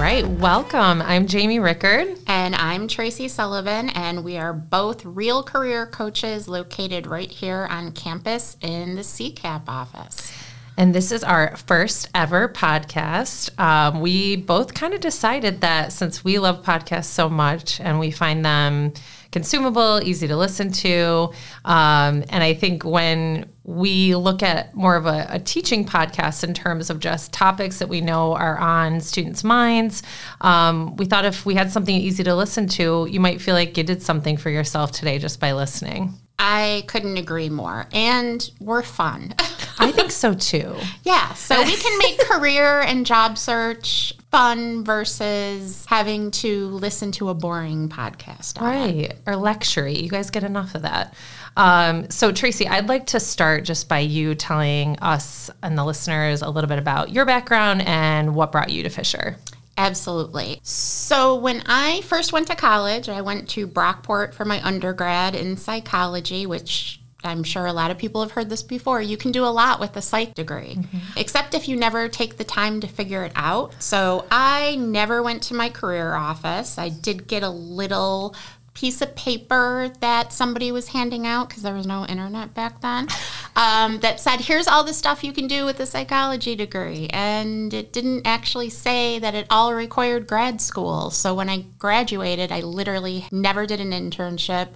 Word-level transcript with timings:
right, 0.00 0.26
welcome. 0.26 1.02
I'm 1.02 1.26
Jamie 1.26 1.58
Rickard. 1.58 2.18
And 2.26 2.56
I'm 2.56 2.88
Tracy 2.88 3.28
Sullivan, 3.28 3.90
and 3.90 4.24
we 4.24 4.38
are 4.38 4.54
both 4.54 5.04
real 5.04 5.42
career 5.42 5.84
coaches 5.84 6.48
located 6.48 7.06
right 7.06 7.30
here 7.30 7.68
on 7.70 7.92
campus 7.92 8.56
in 8.62 8.94
the 8.94 9.02
CCAP 9.02 9.64
office. 9.68 10.32
And 10.78 10.94
this 10.94 11.12
is 11.12 11.22
our 11.22 11.54
first 11.54 12.08
ever 12.14 12.48
podcast. 12.48 13.50
Um, 13.60 14.00
we 14.00 14.36
both 14.36 14.72
kind 14.72 14.94
of 14.94 15.00
decided 15.00 15.60
that 15.60 15.92
since 15.92 16.24
we 16.24 16.38
love 16.38 16.62
podcasts 16.62 17.04
so 17.04 17.28
much 17.28 17.78
and 17.78 18.00
we 18.00 18.10
find 18.10 18.42
them 18.42 18.94
consumable, 19.32 20.00
easy 20.02 20.26
to 20.28 20.36
listen 20.36 20.72
to, 20.72 21.30
um, 21.66 22.24
and 22.30 22.42
I 22.42 22.54
think 22.54 22.86
when 22.86 23.50
we 23.70 24.16
look 24.16 24.42
at 24.42 24.74
more 24.74 24.96
of 24.96 25.06
a, 25.06 25.26
a, 25.30 25.38
teaching 25.38 25.84
podcast 25.84 26.42
in 26.42 26.52
terms 26.52 26.90
of 26.90 26.98
just 26.98 27.32
topics 27.32 27.78
that 27.78 27.88
we 27.88 28.00
know 28.00 28.34
are 28.34 28.58
on 28.58 29.00
students' 29.00 29.44
minds. 29.44 30.02
Um, 30.40 30.96
we 30.96 31.04
thought 31.04 31.24
if 31.24 31.46
we 31.46 31.54
had 31.54 31.70
something 31.70 31.94
easy 31.94 32.24
to 32.24 32.34
listen 32.34 32.66
to, 32.68 33.06
you 33.08 33.20
might 33.20 33.40
feel 33.40 33.54
like 33.54 33.76
you 33.76 33.84
did 33.84 34.02
something 34.02 34.36
for 34.36 34.50
yourself 34.50 34.90
today 34.90 35.18
just 35.18 35.38
by 35.38 35.52
listening. 35.52 36.14
I 36.36 36.84
couldn't 36.86 37.18
agree 37.18 37.50
more. 37.50 37.86
And 37.92 38.50
we're 38.60 38.82
fun. 38.82 39.34
I 39.78 39.92
think 39.92 40.10
so 40.10 40.34
too. 40.34 40.74
Yeah. 41.02 41.32
So 41.34 41.60
we 41.62 41.76
can 41.76 41.98
make 41.98 42.18
career 42.28 42.80
and 42.82 43.04
job 43.06 43.36
search 43.36 44.14
fun 44.30 44.84
versus 44.84 45.84
having 45.86 46.30
to 46.30 46.68
listen 46.68 47.10
to 47.12 47.30
a 47.30 47.34
boring 47.34 47.88
podcast. 47.88 48.60
Right. 48.60 49.14
Or 49.26 49.34
lectury. 49.34 50.00
You 50.00 50.08
guys 50.08 50.30
get 50.30 50.44
enough 50.44 50.74
of 50.74 50.82
that. 50.82 51.14
Um, 51.56 52.08
so, 52.10 52.32
Tracy, 52.32 52.66
I'd 52.66 52.88
like 52.88 53.06
to 53.06 53.20
start 53.20 53.64
just 53.64 53.88
by 53.88 53.98
you 53.98 54.34
telling 54.34 54.98
us 55.00 55.50
and 55.62 55.76
the 55.76 55.84
listeners 55.84 56.42
a 56.42 56.50
little 56.50 56.68
bit 56.68 56.78
about 56.78 57.10
your 57.10 57.26
background 57.26 57.82
and 57.82 58.34
what 58.34 58.52
brought 58.52 58.70
you 58.70 58.82
to 58.82 58.88
Fisher. 58.88 59.36
Absolutely. 59.76 60.60
So, 60.62 61.36
when 61.36 61.62
I 61.66 62.02
first 62.02 62.32
went 62.32 62.46
to 62.48 62.56
college, 62.56 63.08
I 63.08 63.22
went 63.22 63.48
to 63.50 63.66
Brockport 63.66 64.34
for 64.34 64.44
my 64.44 64.62
undergrad 64.64 65.34
in 65.34 65.56
psychology, 65.56 66.46
which 66.46 67.00
I'm 67.24 67.42
sure 67.44 67.66
a 67.66 67.72
lot 67.72 67.90
of 67.90 67.98
people 67.98 68.22
have 68.22 68.32
heard 68.32 68.48
this 68.48 68.62
before. 68.62 69.02
You 69.02 69.16
can 69.16 69.32
do 69.32 69.44
a 69.44 69.48
lot 69.48 69.80
with 69.80 69.96
a 69.96 70.02
psych 70.02 70.34
degree, 70.34 70.76
mm-hmm. 70.76 70.98
except 71.18 71.54
if 71.54 71.68
you 71.68 71.76
never 71.76 72.08
take 72.08 72.36
the 72.36 72.44
time 72.44 72.80
to 72.80 72.86
figure 72.86 73.24
it 73.24 73.32
out. 73.34 73.74
So 73.82 74.26
I 74.30 74.76
never 74.76 75.22
went 75.22 75.42
to 75.44 75.54
my 75.54 75.68
career 75.68 76.14
office. 76.14 76.78
I 76.78 76.88
did 76.88 77.26
get 77.26 77.42
a 77.42 77.50
little 77.50 78.34
piece 78.74 79.02
of 79.02 79.14
paper 79.16 79.92
that 80.00 80.32
somebody 80.32 80.70
was 80.70 80.88
handing 80.88 81.26
out 81.26 81.48
because 81.48 81.62
there 81.62 81.74
was 81.74 81.86
no 81.86 82.06
internet 82.06 82.54
back 82.54 82.80
then 82.80 83.08
um, 83.56 83.98
that 84.00 84.20
said, 84.20 84.40
here's 84.40 84.68
all 84.68 84.84
the 84.84 84.94
stuff 84.94 85.24
you 85.24 85.32
can 85.32 85.46
do 85.46 85.64
with 85.64 85.80
a 85.80 85.86
psychology 85.86 86.54
degree. 86.54 87.08
And 87.10 87.74
it 87.74 87.92
didn't 87.92 88.26
actually 88.26 88.70
say 88.70 89.18
that 89.18 89.34
it 89.34 89.46
all 89.50 89.74
required 89.74 90.26
grad 90.26 90.60
school. 90.60 91.10
So 91.10 91.34
when 91.34 91.48
I 91.48 91.64
graduated, 91.78 92.52
I 92.52 92.60
literally 92.60 93.26
never 93.32 93.66
did 93.66 93.80
an 93.80 93.90
internship. 93.90 94.68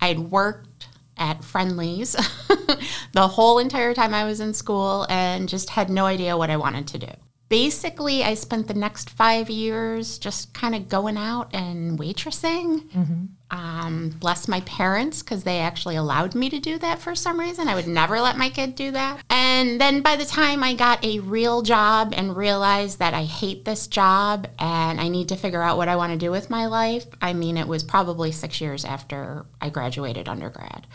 I 0.00 0.08
had 0.08 0.18
worked 0.18 0.88
at 1.16 1.44
Friendly's 1.44 2.12
the 3.12 3.28
whole 3.28 3.58
entire 3.58 3.94
time 3.94 4.14
I 4.14 4.24
was 4.24 4.40
in 4.40 4.52
school 4.52 5.06
and 5.08 5.48
just 5.48 5.70
had 5.70 5.90
no 5.90 6.06
idea 6.06 6.36
what 6.36 6.50
I 6.50 6.56
wanted 6.56 6.88
to 6.88 6.98
do 6.98 7.12
basically, 7.48 8.24
I 8.24 8.34
spent 8.34 8.68
the 8.68 8.74
next 8.74 9.10
five 9.10 9.50
years 9.50 10.18
just 10.18 10.54
kind 10.54 10.74
of 10.74 10.88
going 10.88 11.16
out 11.16 11.54
and 11.54 11.98
waitressing. 11.98 12.88
Mm-hmm. 12.90 13.24
Um, 13.50 14.10
bless 14.18 14.48
my 14.48 14.60
parents 14.62 15.22
because 15.22 15.44
they 15.44 15.60
actually 15.60 15.96
allowed 15.96 16.34
me 16.34 16.50
to 16.50 16.58
do 16.58 16.78
that 16.78 16.98
for 16.98 17.14
some 17.14 17.38
reason. 17.38 17.68
I 17.68 17.74
would 17.74 17.86
never 17.86 18.20
let 18.20 18.36
my 18.36 18.50
kid 18.50 18.74
do 18.74 18.90
that. 18.92 19.22
And 19.30 19.80
then 19.80 20.00
by 20.00 20.16
the 20.16 20.24
time 20.24 20.64
I 20.64 20.74
got 20.74 21.04
a 21.04 21.20
real 21.20 21.62
job 21.62 22.12
and 22.16 22.36
realized 22.36 22.98
that 22.98 23.14
I 23.14 23.24
hate 23.24 23.64
this 23.64 23.86
job 23.86 24.48
and 24.58 25.00
I 25.00 25.08
need 25.08 25.28
to 25.28 25.36
figure 25.36 25.62
out 25.62 25.76
what 25.76 25.88
I 25.88 25.96
want 25.96 26.12
to 26.12 26.18
do 26.18 26.32
with 26.32 26.50
my 26.50 26.66
life, 26.66 27.06
I 27.22 27.32
mean, 27.32 27.56
it 27.56 27.68
was 27.68 27.84
probably 27.84 28.32
six 28.32 28.60
years 28.60 28.84
after 28.84 29.46
I 29.60 29.70
graduated 29.70 30.28
undergrad. 30.28 30.86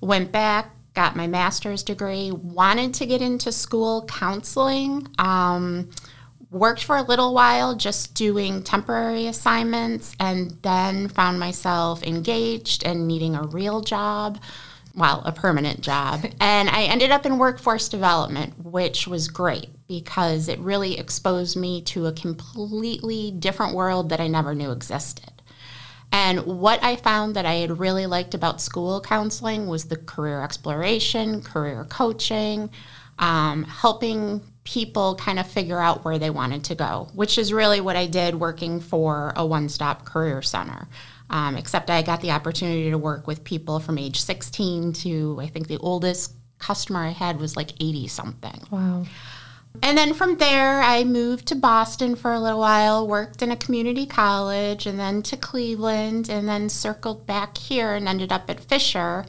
Went 0.00 0.32
back, 0.32 0.70
got 0.98 1.14
my 1.14 1.28
master's 1.28 1.84
degree, 1.84 2.32
wanted 2.32 2.92
to 2.92 3.06
get 3.06 3.22
into 3.22 3.52
school 3.52 4.04
counseling. 4.06 5.06
Um, 5.16 5.90
worked 6.50 6.82
for 6.82 6.96
a 6.96 7.02
little 7.02 7.32
while 7.32 7.76
just 7.76 8.14
doing 8.14 8.64
temporary 8.64 9.28
assignments 9.28 10.16
and 10.18 10.58
then 10.62 11.06
found 11.06 11.38
myself 11.38 12.02
engaged 12.02 12.82
and 12.84 13.06
needing 13.06 13.36
a 13.36 13.42
real 13.44 13.80
job 13.80 14.40
well 14.94 15.22
a 15.26 15.30
permanent 15.30 15.82
job 15.82 16.24
and 16.40 16.70
i 16.70 16.84
ended 16.84 17.10
up 17.10 17.26
in 17.26 17.36
workforce 17.36 17.90
development 17.90 18.54
which 18.64 19.06
was 19.06 19.28
great 19.28 19.68
because 19.86 20.48
it 20.48 20.58
really 20.60 20.98
exposed 20.98 21.54
me 21.54 21.82
to 21.82 22.06
a 22.06 22.12
completely 22.12 23.30
different 23.30 23.74
world 23.74 24.08
that 24.08 24.20
i 24.20 24.26
never 24.26 24.54
knew 24.54 24.72
existed 24.72 25.37
and 26.12 26.40
what 26.44 26.82
I 26.82 26.96
found 26.96 27.36
that 27.36 27.44
I 27.44 27.54
had 27.54 27.78
really 27.78 28.06
liked 28.06 28.34
about 28.34 28.60
school 28.60 29.00
counseling 29.00 29.66
was 29.66 29.86
the 29.86 29.96
career 29.96 30.42
exploration, 30.42 31.42
career 31.42 31.86
coaching, 31.88 32.70
um, 33.18 33.64
helping 33.64 34.42
people 34.64 35.16
kind 35.16 35.38
of 35.38 35.46
figure 35.46 35.80
out 35.80 36.04
where 36.04 36.18
they 36.18 36.30
wanted 36.30 36.64
to 36.64 36.74
go, 36.74 37.08
which 37.14 37.38
is 37.38 37.52
really 37.52 37.80
what 37.80 37.96
I 37.96 38.06
did 38.06 38.34
working 38.34 38.80
for 38.80 39.32
a 39.36 39.44
one 39.44 39.68
stop 39.68 40.04
career 40.04 40.42
center. 40.42 40.88
Um, 41.30 41.56
except 41.56 41.90
I 41.90 42.00
got 42.00 42.22
the 42.22 42.30
opportunity 42.30 42.90
to 42.90 42.96
work 42.96 43.26
with 43.26 43.44
people 43.44 43.80
from 43.80 43.98
age 43.98 44.18
16 44.18 44.94
to 44.94 45.38
I 45.42 45.46
think 45.48 45.68
the 45.68 45.76
oldest 45.76 46.32
customer 46.58 47.00
I 47.00 47.10
had 47.10 47.38
was 47.38 47.54
like 47.54 47.72
80 47.80 48.08
something. 48.08 48.62
Wow. 48.70 49.04
And 49.82 49.96
then 49.96 50.14
from 50.14 50.36
there, 50.36 50.80
I 50.80 51.04
moved 51.04 51.46
to 51.46 51.54
Boston 51.54 52.16
for 52.16 52.32
a 52.32 52.40
little 52.40 52.60
while, 52.60 53.06
worked 53.06 53.42
in 53.42 53.50
a 53.50 53.56
community 53.56 54.06
college, 54.06 54.86
and 54.86 54.98
then 54.98 55.22
to 55.24 55.36
Cleveland, 55.36 56.28
and 56.28 56.48
then 56.48 56.68
circled 56.68 57.26
back 57.26 57.56
here 57.56 57.94
and 57.94 58.08
ended 58.08 58.32
up 58.32 58.50
at 58.50 58.60
Fisher, 58.60 59.24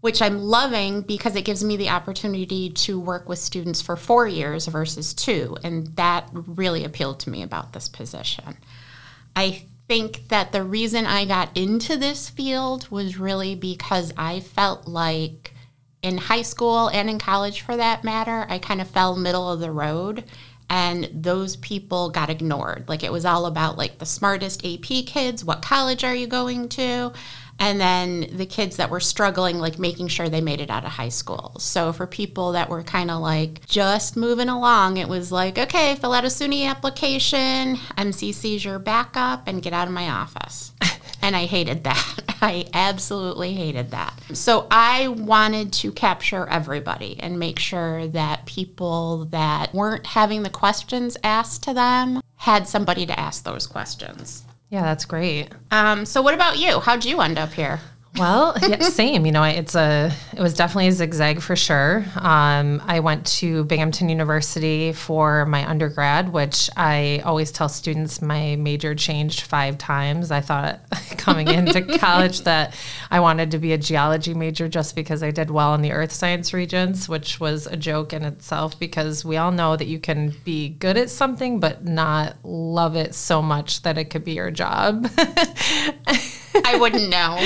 which 0.00 0.20
I'm 0.20 0.38
loving 0.38 1.02
because 1.02 1.36
it 1.36 1.44
gives 1.44 1.64
me 1.64 1.76
the 1.76 1.88
opportunity 1.88 2.70
to 2.70 3.00
work 3.00 3.28
with 3.28 3.38
students 3.38 3.80
for 3.80 3.96
four 3.96 4.26
years 4.26 4.66
versus 4.66 5.14
two. 5.14 5.56
And 5.64 5.86
that 5.96 6.28
really 6.32 6.84
appealed 6.84 7.20
to 7.20 7.30
me 7.30 7.42
about 7.42 7.72
this 7.72 7.88
position. 7.88 8.58
I 9.34 9.64
think 9.88 10.28
that 10.28 10.52
the 10.52 10.62
reason 10.62 11.06
I 11.06 11.24
got 11.24 11.56
into 11.56 11.96
this 11.96 12.28
field 12.28 12.90
was 12.90 13.18
really 13.18 13.54
because 13.54 14.12
I 14.16 14.40
felt 14.40 14.86
like 14.86 15.53
in 16.04 16.18
high 16.18 16.42
school 16.42 16.88
and 16.88 17.08
in 17.08 17.18
college 17.18 17.62
for 17.62 17.76
that 17.76 18.04
matter, 18.04 18.46
I 18.50 18.58
kind 18.58 18.82
of 18.82 18.88
fell 18.88 19.16
middle 19.16 19.50
of 19.50 19.60
the 19.60 19.72
road 19.72 20.22
and 20.68 21.08
those 21.14 21.56
people 21.56 22.10
got 22.10 22.28
ignored. 22.28 22.88
Like 22.88 23.02
it 23.02 23.10
was 23.10 23.24
all 23.24 23.46
about 23.46 23.78
like 23.78 23.98
the 23.98 24.06
smartest 24.06 24.66
AP 24.66 25.06
kids, 25.06 25.44
what 25.44 25.62
college 25.62 26.04
are 26.04 26.14
you 26.14 26.26
going 26.26 26.68
to? 26.70 27.12
And 27.58 27.80
then 27.80 28.36
the 28.36 28.44
kids 28.44 28.76
that 28.76 28.90
were 28.90 29.00
struggling, 29.00 29.58
like 29.58 29.78
making 29.78 30.08
sure 30.08 30.28
they 30.28 30.42
made 30.42 30.60
it 30.60 30.68
out 30.68 30.84
of 30.84 30.90
high 30.90 31.08
school. 31.08 31.56
So 31.58 31.92
for 31.92 32.06
people 32.06 32.52
that 32.52 32.68
were 32.68 32.82
kind 32.82 33.10
of 33.10 33.22
like 33.22 33.64
just 33.66 34.14
moving 34.14 34.50
along, 34.50 34.98
it 34.98 35.08
was 35.08 35.32
like, 35.32 35.58
okay, 35.58 35.94
fill 35.94 36.12
out 36.12 36.24
a 36.24 36.28
SUNY 36.28 36.68
application, 36.68 37.76
MCC's 37.96 38.64
your 38.64 38.78
backup, 38.78 39.48
and 39.48 39.62
get 39.62 39.72
out 39.72 39.88
of 39.88 39.94
my 39.94 40.10
office. 40.10 40.72
and 41.24 41.34
I 41.34 41.46
hated 41.46 41.84
that. 41.84 42.36
I 42.42 42.66
absolutely 42.74 43.54
hated 43.54 43.92
that. 43.92 44.12
So 44.34 44.66
I 44.70 45.08
wanted 45.08 45.72
to 45.74 45.90
capture 45.90 46.46
everybody 46.46 47.16
and 47.18 47.38
make 47.38 47.58
sure 47.58 48.06
that 48.08 48.44
people 48.44 49.24
that 49.26 49.72
weren't 49.72 50.04
having 50.04 50.42
the 50.42 50.50
questions 50.50 51.16
asked 51.24 51.62
to 51.62 51.72
them 51.72 52.20
had 52.36 52.68
somebody 52.68 53.06
to 53.06 53.18
ask 53.18 53.42
those 53.42 53.66
questions. 53.66 54.44
Yeah, 54.68 54.82
that's 54.82 55.06
great. 55.06 55.48
Um, 55.70 56.04
so, 56.04 56.20
what 56.20 56.34
about 56.34 56.58
you? 56.58 56.80
How'd 56.80 57.04
you 57.04 57.20
end 57.20 57.38
up 57.38 57.52
here? 57.52 57.80
Well, 58.16 58.56
yeah, 58.62 58.78
same. 58.80 59.26
You 59.26 59.32
know, 59.32 59.42
it's 59.42 59.74
a 59.74 60.12
it 60.32 60.40
was 60.40 60.54
definitely 60.54 60.88
a 60.88 60.92
zigzag 60.92 61.40
for 61.40 61.56
sure. 61.56 62.04
Um, 62.16 62.82
I 62.86 63.00
went 63.00 63.26
to 63.38 63.64
Binghamton 63.64 64.08
University 64.08 64.92
for 64.92 65.46
my 65.46 65.68
undergrad, 65.68 66.32
which 66.32 66.70
I 66.76 67.22
always 67.24 67.50
tell 67.50 67.68
students 67.68 68.22
my 68.22 68.56
major 68.56 68.94
changed 68.94 69.42
five 69.42 69.78
times. 69.78 70.30
I 70.30 70.40
thought 70.40 70.80
coming 71.16 71.48
into 71.48 71.82
college 71.98 72.42
that 72.42 72.74
I 73.10 73.18
wanted 73.20 73.50
to 73.52 73.58
be 73.58 73.72
a 73.72 73.78
geology 73.78 74.34
major 74.34 74.68
just 74.68 74.94
because 74.94 75.22
I 75.22 75.32
did 75.32 75.50
well 75.50 75.74
in 75.74 75.82
the 75.82 75.92
earth 75.92 76.12
science 76.12 76.54
regents, 76.54 77.08
which 77.08 77.40
was 77.40 77.66
a 77.66 77.76
joke 77.76 78.12
in 78.12 78.24
itself 78.24 78.78
because 78.78 79.24
we 79.24 79.36
all 79.36 79.50
know 79.50 79.76
that 79.76 79.86
you 79.86 79.98
can 79.98 80.34
be 80.44 80.68
good 80.68 80.96
at 80.96 81.10
something 81.10 81.58
but 81.58 81.84
not 81.84 82.36
love 82.44 82.94
it 82.94 83.14
so 83.14 83.42
much 83.42 83.82
that 83.82 83.98
it 83.98 84.04
could 84.04 84.24
be 84.24 84.32
your 84.32 84.52
job. 84.52 85.08
I 86.64 86.76
wouldn't 86.78 87.08
know. 87.08 87.36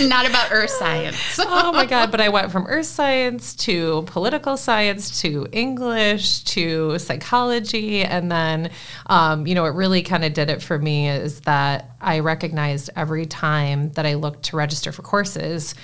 Not 0.08 0.28
about 0.28 0.50
earth 0.50 0.70
science. 0.70 1.38
oh 1.38 1.72
my 1.72 1.84
God. 1.84 2.10
But 2.10 2.20
I 2.20 2.28
went 2.28 2.50
from 2.50 2.66
earth 2.66 2.86
science 2.86 3.54
to 3.56 4.02
political 4.06 4.56
science 4.56 5.20
to 5.22 5.46
English 5.52 6.44
to 6.44 6.98
psychology. 6.98 8.02
And 8.02 8.30
then, 8.30 8.70
um, 9.06 9.46
you 9.46 9.54
know, 9.54 9.64
it 9.66 9.74
really 9.74 10.02
kind 10.02 10.24
of 10.24 10.32
did 10.32 10.48
it 10.48 10.62
for 10.62 10.78
me 10.78 11.08
is 11.08 11.40
that 11.42 11.90
I 12.00 12.20
recognized 12.20 12.90
every 12.96 13.26
time 13.26 13.90
that 13.92 14.06
I 14.06 14.14
looked 14.14 14.44
to 14.44 14.56
register 14.56 14.92
for 14.92 15.02
courses, 15.02 15.74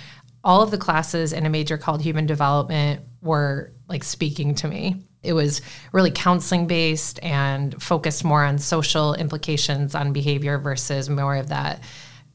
all 0.42 0.62
of 0.62 0.70
the 0.70 0.78
classes 0.78 1.32
in 1.32 1.44
a 1.46 1.50
major 1.50 1.76
called 1.76 2.00
human 2.00 2.26
development 2.26 3.02
were 3.20 3.72
like 3.88 4.04
speaking 4.04 4.54
to 4.54 4.68
me 4.68 5.07
It 5.22 5.32
was 5.32 5.60
really 5.92 6.10
counseling 6.10 6.66
based 6.66 7.18
and 7.22 7.80
focused 7.82 8.24
more 8.24 8.44
on 8.44 8.58
social 8.58 9.14
implications 9.14 9.94
on 9.94 10.12
behavior 10.12 10.58
versus 10.58 11.08
more 11.10 11.36
of 11.36 11.48
that 11.48 11.80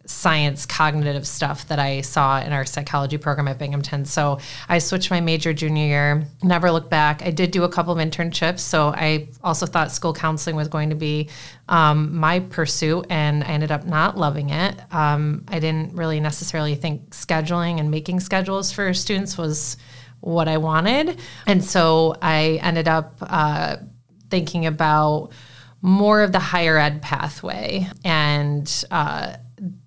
science 0.05 0.65
cognitive 0.65 1.25
stuff 1.25 1.67
that 1.69 1.79
I 1.79 2.01
saw 2.01 2.41
in 2.41 2.51
our 2.51 2.65
psychology 2.65 3.17
program 3.17 3.47
at 3.47 3.57
Binghamton. 3.57 4.03
So 4.05 4.39
I 4.67 4.79
switched 4.79 5.09
my 5.09 5.21
major 5.21 5.53
junior 5.53 5.85
year, 5.85 6.27
never 6.41 6.71
looked 6.71 6.89
back. 6.89 7.25
I 7.25 7.31
did 7.31 7.51
do 7.51 7.63
a 7.63 7.69
couple 7.69 7.93
of 7.93 7.99
internships. 7.99 8.59
So 8.59 8.89
I 8.89 9.29
also 9.43 9.65
thought 9.65 9.91
school 9.91 10.13
counseling 10.13 10.55
was 10.55 10.67
going 10.67 10.89
to 10.89 10.95
be 10.95 11.29
um, 11.69 12.17
my 12.17 12.41
pursuit, 12.41 13.05
and 13.09 13.43
I 13.43 13.47
ended 13.47 13.71
up 13.71 13.85
not 13.85 14.17
loving 14.17 14.49
it. 14.49 14.75
Um, 14.93 15.45
I 15.47 15.59
didn't 15.59 15.95
really 15.95 16.19
necessarily 16.19 16.75
think 16.75 17.11
scheduling 17.11 17.79
and 17.79 17.89
making 17.89 18.19
schedules 18.19 18.73
for 18.73 18.93
students 18.93 19.37
was 19.37 19.77
what 20.23 20.47
I 20.47 20.57
wanted. 20.57 21.19
And 21.45 21.63
so 21.63 22.15
I 22.21 22.59
ended 22.61 22.87
up 22.87 23.17
uh, 23.21 23.77
thinking 24.29 24.65
about 24.65 25.29
more 25.81 26.21
of 26.21 26.31
the 26.31 26.39
higher 26.39 26.77
ed 26.77 27.01
pathway 27.01 27.87
and 28.05 28.85
uh, 28.89 29.35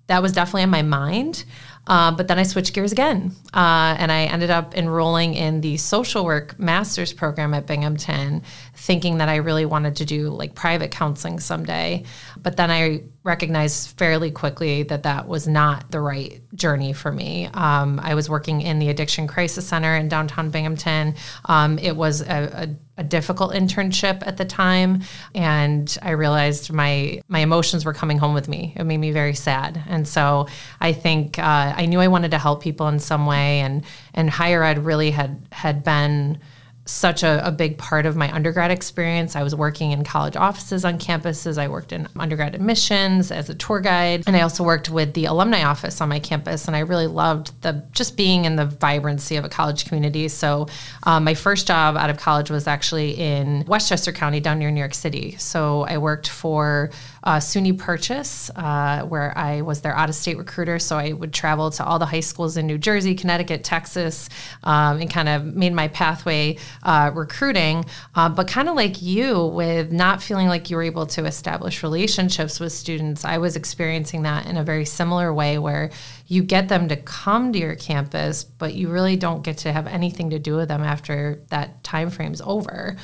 that 0.08 0.22
was 0.22 0.32
definitely 0.32 0.62
on 0.64 0.70
my 0.70 0.82
mind. 0.82 1.44
Uh, 1.86 2.10
but 2.10 2.26
then 2.26 2.38
I 2.38 2.42
switched 2.42 2.74
gears 2.74 2.90
again, 2.90 3.32
uh, 3.54 3.94
and 3.96 4.10
I 4.10 4.24
ended 4.24 4.50
up 4.50 4.76
enrolling 4.76 5.34
in 5.34 5.60
the 5.60 5.76
social 5.76 6.24
work 6.24 6.58
master's 6.58 7.12
program 7.12 7.54
at 7.54 7.66
Binghamton, 7.66 8.42
thinking 8.86 9.18
that 9.18 9.28
I 9.28 9.36
really 9.36 9.66
wanted 9.66 9.96
to 9.96 10.04
do 10.04 10.30
like 10.30 10.54
private 10.54 10.92
counseling 10.92 11.40
someday. 11.40 12.04
But 12.40 12.56
then 12.56 12.70
I 12.70 13.02
recognized 13.24 13.98
fairly 13.98 14.30
quickly 14.30 14.84
that 14.84 15.02
that 15.02 15.26
was 15.26 15.48
not 15.48 15.90
the 15.90 16.00
right 16.00 16.40
journey 16.54 16.92
for 16.92 17.10
me. 17.10 17.46
Um, 17.52 17.98
I 18.00 18.14
was 18.14 18.30
working 18.30 18.60
in 18.60 18.78
the 18.78 18.88
Addiction 18.88 19.26
Crisis 19.26 19.66
Center 19.66 19.96
in 19.96 20.08
downtown 20.08 20.50
Binghamton. 20.50 21.16
Um, 21.46 21.80
it 21.80 21.96
was 21.96 22.20
a, 22.20 22.26
a 22.26 22.68
a 22.98 23.04
difficult 23.04 23.52
internship 23.52 24.22
at 24.26 24.38
the 24.38 24.44
time 24.46 25.02
and 25.34 25.98
I 26.00 26.12
realized 26.12 26.72
my 26.72 27.20
my 27.28 27.40
emotions 27.40 27.84
were 27.84 27.92
coming 27.92 28.16
home 28.16 28.32
with 28.32 28.48
me. 28.48 28.72
It 28.74 28.84
made 28.84 28.96
me 28.96 29.10
very 29.10 29.34
sad. 29.34 29.82
And 29.86 30.08
so 30.08 30.46
I 30.80 30.94
think 30.94 31.38
uh, 31.38 31.74
I 31.76 31.84
knew 31.84 32.00
I 32.00 32.08
wanted 32.08 32.30
to 32.30 32.38
help 32.38 32.62
people 32.62 32.88
in 32.88 32.98
some 32.98 33.26
way 33.26 33.60
and 33.60 33.84
and 34.14 34.30
higher 34.30 34.62
ed 34.64 34.86
really 34.86 35.10
had 35.10 35.46
had 35.52 35.84
been 35.84 36.38
such 36.86 37.22
a, 37.22 37.46
a, 37.46 37.50
big 37.50 37.76
part 37.78 38.06
of 38.06 38.16
my 38.16 38.32
undergrad 38.32 38.70
experience. 38.70 39.34
I 39.34 39.42
was 39.42 39.54
working 39.54 39.90
in 39.90 40.04
college 40.04 40.36
offices 40.36 40.84
on 40.84 40.98
campuses. 40.98 41.58
I 41.58 41.68
worked 41.68 41.92
in 41.92 42.08
undergrad 42.16 42.54
admissions 42.54 43.32
as 43.32 43.50
a 43.50 43.54
tour 43.54 43.80
guide, 43.80 44.22
and 44.26 44.36
I 44.36 44.42
also 44.42 44.62
worked 44.62 44.88
with 44.88 45.14
the 45.14 45.24
alumni 45.24 45.64
office 45.64 46.00
on 46.00 46.08
my 46.08 46.20
campus. 46.20 46.66
And 46.66 46.76
I 46.76 46.80
really 46.80 47.08
loved 47.08 47.60
the 47.62 47.84
just 47.92 48.16
being 48.16 48.44
in 48.44 48.56
the 48.56 48.66
vibrancy 48.66 49.36
of 49.36 49.44
a 49.44 49.48
college 49.48 49.86
community. 49.86 50.28
So 50.28 50.68
um, 51.02 51.24
my 51.24 51.34
first 51.34 51.66
job 51.66 51.96
out 51.96 52.08
of 52.08 52.18
college 52.18 52.50
was 52.50 52.66
actually 52.66 53.12
in 53.12 53.64
Westchester 53.66 54.12
County, 54.12 54.38
down 54.38 54.58
near 54.58 54.70
New 54.70 54.80
York 54.80 54.94
City. 54.94 55.36
So 55.38 55.82
I 55.82 55.98
worked 55.98 56.28
for 56.28 56.90
uh, 57.26 57.38
SUNY 57.38 57.76
Purchase, 57.76 58.50
uh, 58.54 59.02
where 59.02 59.36
I 59.36 59.62
was 59.62 59.80
their 59.80 59.94
out 59.94 60.08
of 60.08 60.14
state 60.14 60.38
recruiter. 60.38 60.78
So 60.78 60.96
I 60.96 61.12
would 61.12 61.32
travel 61.32 61.72
to 61.72 61.84
all 61.84 61.98
the 61.98 62.06
high 62.06 62.20
schools 62.20 62.56
in 62.56 62.68
New 62.68 62.78
Jersey, 62.78 63.16
Connecticut, 63.16 63.64
Texas, 63.64 64.28
um, 64.62 65.00
and 65.00 65.10
kind 65.10 65.28
of 65.28 65.44
made 65.44 65.72
my 65.72 65.88
pathway 65.88 66.56
uh, 66.84 67.10
recruiting. 67.12 67.84
Uh, 68.14 68.28
but 68.28 68.46
kind 68.46 68.68
of 68.68 68.76
like 68.76 69.02
you, 69.02 69.46
with 69.48 69.90
not 69.90 70.22
feeling 70.22 70.46
like 70.46 70.70
you 70.70 70.76
were 70.76 70.84
able 70.84 71.04
to 71.06 71.24
establish 71.24 71.82
relationships 71.82 72.60
with 72.60 72.72
students, 72.72 73.24
I 73.24 73.38
was 73.38 73.56
experiencing 73.56 74.22
that 74.22 74.46
in 74.46 74.56
a 74.56 74.62
very 74.62 74.84
similar 74.84 75.34
way 75.34 75.58
where 75.58 75.90
you 76.28 76.44
get 76.44 76.68
them 76.68 76.88
to 76.88 76.96
come 76.96 77.52
to 77.52 77.58
your 77.58 77.74
campus, 77.74 78.44
but 78.44 78.74
you 78.74 78.88
really 78.88 79.16
don't 79.16 79.42
get 79.42 79.58
to 79.58 79.72
have 79.72 79.88
anything 79.88 80.30
to 80.30 80.38
do 80.38 80.54
with 80.54 80.68
them 80.68 80.82
after 80.82 81.42
that 81.48 81.82
time 81.82 82.10
frame's 82.10 82.40
over. 82.40 82.96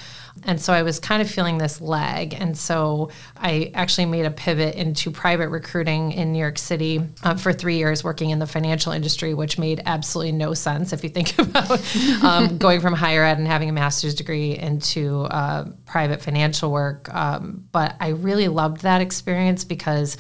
And 0.44 0.60
so 0.60 0.72
I 0.72 0.82
was 0.82 0.98
kind 0.98 1.22
of 1.22 1.30
feeling 1.30 1.58
this 1.58 1.80
lag. 1.80 2.34
And 2.34 2.56
so 2.56 3.10
I 3.36 3.70
actually 3.74 4.06
made 4.06 4.24
a 4.24 4.30
pivot 4.30 4.74
into 4.74 5.10
private 5.10 5.48
recruiting 5.48 6.12
in 6.12 6.32
New 6.32 6.38
York 6.38 6.58
City 6.58 7.00
uh, 7.22 7.36
for 7.36 7.52
three 7.52 7.76
years, 7.76 8.02
working 8.02 8.30
in 8.30 8.38
the 8.38 8.46
financial 8.46 8.92
industry, 8.92 9.34
which 9.34 9.58
made 9.58 9.82
absolutely 9.86 10.32
no 10.32 10.54
sense 10.54 10.92
if 10.92 11.04
you 11.04 11.10
think 11.10 11.38
about 11.38 11.80
um, 12.24 12.58
going 12.58 12.80
from 12.80 12.94
higher 12.94 13.24
ed 13.24 13.38
and 13.38 13.46
having 13.46 13.68
a 13.68 13.72
master's 13.72 14.14
degree 14.14 14.58
into 14.58 15.22
uh, 15.22 15.66
private 15.86 16.22
financial 16.22 16.72
work. 16.72 17.12
Um, 17.14 17.68
but 17.72 17.94
I 18.00 18.08
really 18.08 18.48
loved 18.48 18.82
that 18.82 19.00
experience 19.00 19.64
because. 19.64 20.16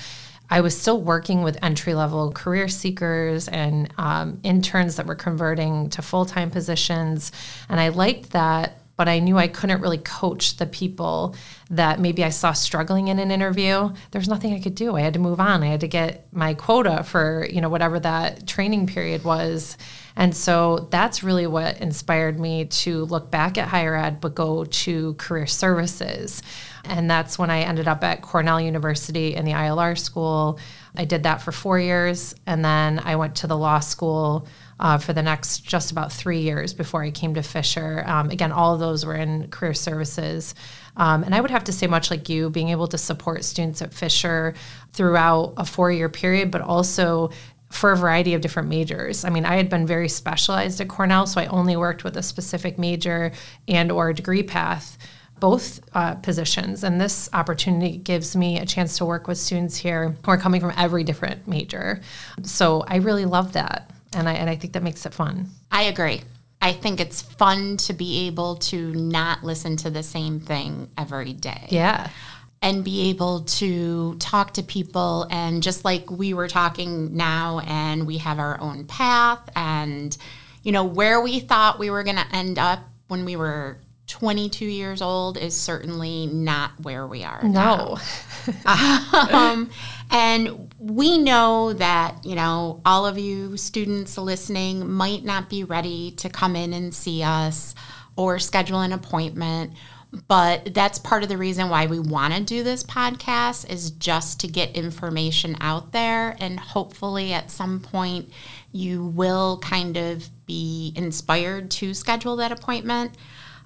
I 0.50 0.60
was 0.60 0.78
still 0.78 1.00
working 1.00 1.42
with 1.42 1.56
entry 1.62 1.94
level 1.94 2.30
career 2.30 2.68
seekers 2.68 3.48
and 3.48 3.90
um, 3.96 4.38
interns 4.42 4.96
that 4.96 5.06
were 5.06 5.14
converting 5.14 5.88
to 5.90 6.02
full 6.02 6.26
time 6.26 6.50
positions. 6.50 7.32
And 7.70 7.80
I 7.80 7.88
liked 7.88 8.32
that 8.32 8.81
but 9.02 9.08
I 9.08 9.18
knew 9.18 9.36
I 9.36 9.48
couldn't 9.48 9.80
really 9.80 9.98
coach 9.98 10.58
the 10.58 10.66
people 10.66 11.34
that 11.70 11.98
maybe 11.98 12.22
I 12.22 12.28
saw 12.28 12.52
struggling 12.52 13.08
in 13.08 13.18
an 13.18 13.32
interview. 13.32 13.92
There's 14.12 14.28
nothing 14.28 14.54
I 14.54 14.60
could 14.60 14.76
do. 14.76 14.94
I 14.94 15.00
had 15.00 15.14
to 15.14 15.18
move 15.18 15.40
on. 15.40 15.64
I 15.64 15.66
had 15.66 15.80
to 15.80 15.88
get 15.88 16.28
my 16.32 16.54
quota 16.54 17.02
for, 17.02 17.44
you 17.50 17.60
know, 17.60 17.68
whatever 17.68 17.98
that 17.98 18.46
training 18.46 18.86
period 18.86 19.24
was. 19.24 19.76
And 20.14 20.36
so 20.36 20.86
that's 20.92 21.24
really 21.24 21.48
what 21.48 21.80
inspired 21.80 22.38
me 22.38 22.66
to 22.66 23.06
look 23.06 23.28
back 23.28 23.58
at 23.58 23.66
higher 23.66 23.96
ed, 23.96 24.20
but 24.20 24.36
go 24.36 24.66
to 24.66 25.14
career 25.14 25.48
services. 25.48 26.40
And 26.84 27.10
that's 27.10 27.40
when 27.40 27.50
I 27.50 27.62
ended 27.62 27.88
up 27.88 28.04
at 28.04 28.22
Cornell 28.22 28.60
University 28.60 29.34
in 29.34 29.44
the 29.44 29.50
ILR 29.50 29.98
school. 29.98 30.60
I 30.94 31.06
did 31.06 31.24
that 31.24 31.42
for 31.42 31.50
four 31.50 31.80
years. 31.80 32.36
And 32.46 32.64
then 32.64 33.00
I 33.00 33.16
went 33.16 33.34
to 33.36 33.48
the 33.48 33.58
law 33.58 33.80
school 33.80 34.46
uh, 34.80 34.98
for 34.98 35.12
the 35.12 35.22
next 35.22 35.60
just 35.64 35.90
about 35.90 36.12
three 36.12 36.40
years 36.40 36.74
before 36.74 37.02
I 37.02 37.10
came 37.10 37.34
to 37.34 37.42
Fisher. 37.42 38.02
Um, 38.06 38.30
again, 38.30 38.52
all 38.52 38.74
of 38.74 38.80
those 38.80 39.04
were 39.06 39.14
in 39.14 39.48
career 39.48 39.74
services. 39.74 40.54
Um, 40.96 41.22
and 41.22 41.34
I 41.34 41.40
would 41.40 41.50
have 41.50 41.64
to 41.64 41.72
say, 41.72 41.86
much 41.86 42.10
like 42.10 42.28
you, 42.28 42.50
being 42.50 42.68
able 42.68 42.88
to 42.88 42.98
support 42.98 43.44
students 43.44 43.80
at 43.82 43.94
Fisher 43.94 44.54
throughout 44.92 45.54
a 45.56 45.64
four 45.64 45.90
year 45.90 46.08
period, 46.08 46.50
but 46.50 46.60
also 46.60 47.30
for 47.70 47.92
a 47.92 47.96
variety 47.96 48.34
of 48.34 48.42
different 48.42 48.68
majors. 48.68 49.24
I 49.24 49.30
mean, 49.30 49.46
I 49.46 49.56
had 49.56 49.70
been 49.70 49.86
very 49.86 50.08
specialized 50.08 50.80
at 50.80 50.88
Cornell, 50.88 51.26
so 51.26 51.40
I 51.40 51.46
only 51.46 51.74
worked 51.74 52.04
with 52.04 52.16
a 52.16 52.22
specific 52.22 52.78
major 52.78 53.32
and 53.66 53.90
or 53.90 54.12
degree 54.12 54.42
path 54.42 54.98
both 55.42 55.80
uh, 55.92 56.14
positions 56.14 56.84
and 56.84 57.00
this 57.00 57.28
opportunity 57.32 57.96
gives 57.96 58.36
me 58.36 58.60
a 58.60 58.64
chance 58.64 58.96
to 58.98 59.04
work 59.04 59.26
with 59.26 59.36
students 59.36 59.76
here 59.76 60.14
who 60.24 60.30
are 60.30 60.38
coming 60.38 60.60
from 60.60 60.72
every 60.76 61.02
different 61.02 61.48
major 61.48 62.00
so 62.44 62.84
i 62.86 62.94
really 62.98 63.24
love 63.24 63.52
that 63.54 63.90
and 64.14 64.28
I 64.28 64.34
and 64.34 64.48
I 64.48 64.56
think 64.56 64.72
that 64.74 64.82
makes 64.82 65.06
it 65.06 65.14
fun. 65.14 65.48
I 65.70 65.84
agree. 65.84 66.22
I 66.60 66.72
think 66.72 67.00
it's 67.00 67.20
fun 67.20 67.76
to 67.78 67.92
be 67.92 68.28
able 68.28 68.56
to 68.56 68.92
not 68.94 69.42
listen 69.42 69.76
to 69.78 69.90
the 69.90 70.04
same 70.04 70.38
thing 70.38 70.88
every 70.96 71.32
day. 71.32 71.66
Yeah. 71.70 72.08
And 72.62 72.84
be 72.84 73.10
able 73.10 73.40
to 73.40 74.14
talk 74.20 74.54
to 74.54 74.62
people 74.62 75.26
and 75.32 75.64
just 75.64 75.84
like 75.84 76.08
we 76.08 76.32
were 76.32 76.46
talking 76.46 77.16
now 77.16 77.58
and 77.66 78.06
we 78.06 78.18
have 78.18 78.38
our 78.38 78.60
own 78.60 78.84
path 78.86 79.40
and 79.56 80.16
you 80.62 80.70
know 80.70 80.84
where 80.84 81.20
we 81.20 81.40
thought 81.40 81.80
we 81.80 81.90
were 81.90 82.04
going 82.04 82.16
to 82.16 82.26
end 82.32 82.60
up 82.60 82.78
when 83.08 83.24
we 83.24 83.34
were 83.34 83.78
22 84.12 84.66
years 84.66 85.00
old 85.00 85.38
is 85.38 85.58
certainly 85.58 86.26
not 86.26 86.72
where 86.82 87.06
we 87.06 87.24
are 87.24 87.42
no. 87.42 87.96
um, 88.66 89.70
and 90.10 90.74
we 90.78 91.16
know 91.16 91.72
that, 91.72 92.22
you 92.22 92.34
know, 92.34 92.82
all 92.84 93.06
of 93.06 93.16
you 93.16 93.56
students 93.56 94.18
listening 94.18 94.86
might 94.90 95.24
not 95.24 95.48
be 95.48 95.64
ready 95.64 96.10
to 96.10 96.28
come 96.28 96.56
in 96.56 96.74
and 96.74 96.94
see 96.94 97.22
us 97.22 97.74
or 98.14 98.38
schedule 98.38 98.82
an 98.82 98.92
appointment. 98.92 99.72
But 100.28 100.74
that's 100.74 100.98
part 100.98 101.22
of 101.22 101.30
the 101.30 101.38
reason 101.38 101.70
why 101.70 101.86
we 101.86 101.98
want 101.98 102.34
to 102.34 102.42
do 102.42 102.62
this 102.62 102.82
podcast 102.82 103.70
is 103.70 103.92
just 103.92 104.40
to 104.40 104.46
get 104.46 104.76
information 104.76 105.56
out 105.58 105.92
there. 105.92 106.36
And 106.38 106.60
hopefully, 106.60 107.32
at 107.32 107.50
some 107.50 107.80
point, 107.80 108.28
you 108.72 109.06
will 109.06 109.58
kind 109.60 109.96
of 109.96 110.28
be 110.44 110.92
inspired 110.96 111.70
to 111.70 111.94
schedule 111.94 112.36
that 112.36 112.52
appointment 112.52 113.16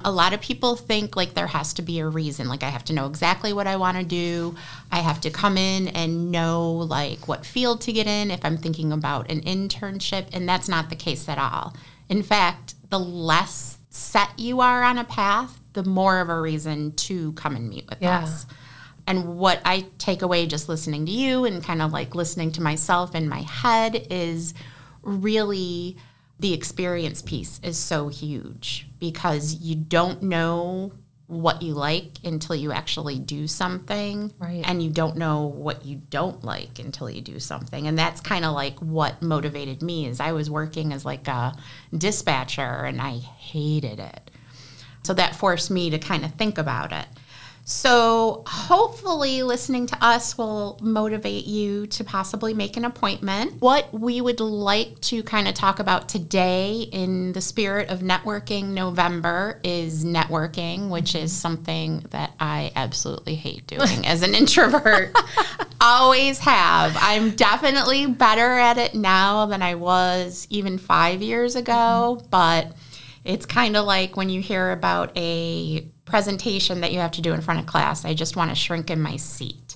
a 0.04 0.10
lot 0.10 0.32
of 0.32 0.40
people 0.40 0.76
think 0.76 1.16
like 1.16 1.34
there 1.34 1.46
has 1.46 1.72
to 1.74 1.82
be 1.82 2.00
a 2.00 2.08
reason. 2.08 2.48
Like 2.48 2.62
i 2.62 2.68
have 2.68 2.84
to 2.84 2.92
know 2.92 3.06
exactly 3.06 3.52
what 3.52 3.66
i 3.66 3.76
want 3.76 3.96
to 3.96 4.04
do. 4.04 4.54
I 4.90 5.00
have 5.00 5.20
to 5.22 5.30
come 5.30 5.56
in 5.56 5.88
and 5.88 6.30
know 6.30 6.70
like 6.72 7.28
what 7.28 7.46
field 7.46 7.80
to 7.82 7.92
get 7.92 8.06
in 8.06 8.30
if 8.30 8.44
i'm 8.44 8.58
thinking 8.58 8.92
about 8.92 9.30
an 9.30 9.40
internship 9.42 10.28
and 10.32 10.48
that's 10.48 10.68
not 10.68 10.90
the 10.90 10.96
case 10.96 11.28
at 11.28 11.38
all. 11.38 11.74
In 12.08 12.22
fact 12.22 12.74
the 12.90 12.98
less 12.98 13.78
set 13.90 14.38
you 14.38 14.60
are 14.60 14.82
on 14.82 14.98
a 14.98 15.04
path 15.04 15.58
the 15.72 15.84
more 15.84 16.20
of 16.20 16.28
a 16.28 16.40
reason 16.40 16.92
to 16.92 17.32
come 17.32 17.54
and 17.54 17.68
meet 17.68 17.88
with 17.88 18.00
yeah. 18.00 18.20
us. 18.20 18.46
And 19.06 19.38
what 19.38 19.60
I 19.64 19.86
take 19.98 20.22
away 20.22 20.46
just 20.46 20.68
listening 20.68 21.06
to 21.06 21.12
you 21.12 21.44
and 21.44 21.62
kind 21.62 21.80
of 21.80 21.92
like 21.92 22.14
listening 22.14 22.50
to 22.52 22.62
myself 22.62 23.14
in 23.14 23.28
my 23.28 23.42
head 23.42 24.06
is 24.10 24.52
really 25.02 25.96
the 26.38 26.52
experience 26.52 27.22
piece 27.22 27.60
is 27.62 27.78
so 27.78 28.08
huge 28.08 28.88
because 28.98 29.54
you 29.60 29.74
don't 29.74 30.22
know 30.22 30.92
what 31.28 31.60
you 31.60 31.74
like 31.74 32.12
until 32.24 32.54
you 32.54 32.70
actually 32.70 33.18
do 33.18 33.48
something 33.48 34.32
right. 34.38 34.62
and 34.64 34.80
you 34.80 34.88
don't 34.88 35.16
know 35.16 35.46
what 35.46 35.84
you 35.84 36.00
don't 36.08 36.44
like 36.44 36.78
until 36.78 37.10
you 37.10 37.20
do 37.20 37.40
something 37.40 37.88
and 37.88 37.98
that's 37.98 38.20
kind 38.20 38.44
of 38.44 38.54
like 38.54 38.78
what 38.78 39.20
motivated 39.22 39.82
me 39.82 40.06
is 40.06 40.20
i 40.20 40.30
was 40.30 40.48
working 40.48 40.92
as 40.92 41.04
like 41.04 41.26
a 41.26 41.52
dispatcher 41.98 42.84
and 42.84 43.00
i 43.00 43.16
hated 43.16 43.98
it 43.98 44.30
So 45.06 45.14
that 45.14 45.36
forced 45.36 45.70
me 45.70 45.90
to 45.90 45.98
kind 45.98 46.24
of 46.24 46.32
think 46.34 46.58
about 46.58 46.90
it. 46.92 47.06
So, 47.68 48.44
hopefully, 48.46 49.42
listening 49.42 49.86
to 49.88 49.98
us 50.00 50.38
will 50.38 50.78
motivate 50.80 51.46
you 51.46 51.88
to 51.88 52.04
possibly 52.04 52.54
make 52.54 52.76
an 52.76 52.84
appointment. 52.84 53.60
What 53.60 53.92
we 53.92 54.20
would 54.20 54.38
like 54.38 55.00
to 55.00 55.24
kind 55.24 55.48
of 55.48 55.54
talk 55.54 55.80
about 55.80 56.08
today, 56.08 56.82
in 56.92 57.32
the 57.32 57.40
spirit 57.40 57.88
of 57.88 58.02
networking 58.02 58.66
November, 58.66 59.58
is 59.64 60.04
networking, 60.04 60.90
which 60.90 61.16
is 61.16 61.32
something 61.32 62.06
that 62.10 62.34
I 62.38 62.70
absolutely 62.76 63.34
hate 63.34 63.66
doing 63.66 64.06
as 64.06 64.22
an 64.22 64.36
introvert. 64.36 65.12
Always 65.80 66.38
have. 66.38 66.96
I'm 67.00 67.32
definitely 67.32 68.06
better 68.06 68.48
at 68.52 68.78
it 68.78 68.94
now 68.94 69.46
than 69.46 69.60
I 69.60 69.74
was 69.74 70.46
even 70.50 70.78
five 70.78 71.20
years 71.20 71.56
ago, 71.56 72.18
mm-hmm. 72.20 72.28
but 72.30 72.76
it's 73.24 73.44
kind 73.44 73.76
of 73.76 73.86
like 73.86 74.16
when 74.16 74.28
you 74.28 74.40
hear 74.40 74.70
about 74.70 75.18
a 75.18 75.90
presentation 76.06 76.80
that 76.80 76.92
you 76.92 77.00
have 77.00 77.10
to 77.12 77.20
do 77.20 77.34
in 77.34 77.42
front 77.42 77.60
of 77.60 77.66
class. 77.66 78.04
I 78.04 78.14
just 78.14 78.36
want 78.36 78.50
to 78.50 78.54
shrink 78.54 78.90
in 78.90 79.02
my 79.02 79.16
seat. 79.16 79.74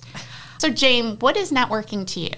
So, 0.57 0.69
Jane, 0.69 1.17
what 1.19 1.37
is 1.37 1.51
networking 1.51 2.07
to 2.07 2.19
you? 2.19 2.33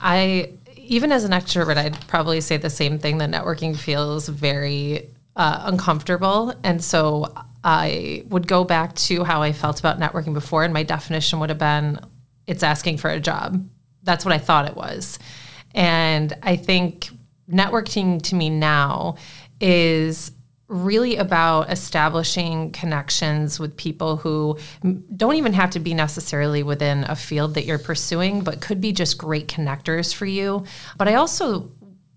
I, 0.00 0.52
even 0.76 1.12
as 1.12 1.24
an 1.24 1.30
extrovert, 1.30 1.76
I'd 1.76 2.06
probably 2.08 2.40
say 2.40 2.56
the 2.56 2.70
same 2.70 2.98
thing 2.98 3.18
that 3.18 3.30
networking 3.30 3.76
feels 3.76 4.28
very 4.28 5.08
uh, 5.36 5.62
uncomfortable. 5.64 6.54
And 6.64 6.82
so 6.82 7.32
I 7.62 8.24
would 8.28 8.46
go 8.46 8.64
back 8.64 8.94
to 8.96 9.24
how 9.24 9.42
I 9.42 9.52
felt 9.52 9.78
about 9.78 10.00
networking 10.00 10.34
before, 10.34 10.64
and 10.64 10.72
my 10.72 10.82
definition 10.82 11.38
would 11.40 11.50
have 11.50 11.58
been 11.58 12.00
it's 12.46 12.62
asking 12.62 12.96
for 12.96 13.10
a 13.10 13.20
job. 13.20 13.64
That's 14.02 14.24
what 14.24 14.34
I 14.34 14.38
thought 14.38 14.66
it 14.66 14.74
was. 14.74 15.18
And 15.72 16.36
I 16.42 16.56
think 16.56 17.10
networking 17.50 18.20
to 18.22 18.34
me 18.34 18.50
now 18.50 19.16
is 19.60 20.32
really 20.70 21.16
about 21.16 21.70
establishing 21.70 22.70
connections 22.70 23.58
with 23.58 23.76
people 23.76 24.16
who 24.16 24.56
don't 25.16 25.34
even 25.34 25.52
have 25.52 25.70
to 25.70 25.80
be 25.80 25.92
necessarily 25.92 26.62
within 26.62 27.04
a 27.04 27.16
field 27.16 27.54
that 27.54 27.64
you're 27.64 27.78
pursuing, 27.78 28.42
but 28.42 28.60
could 28.60 28.80
be 28.80 28.92
just 28.92 29.18
great 29.18 29.48
connectors 29.48 30.14
for 30.14 30.26
you. 30.26 30.64
But 30.96 31.08
I 31.08 31.14
also 31.14 31.72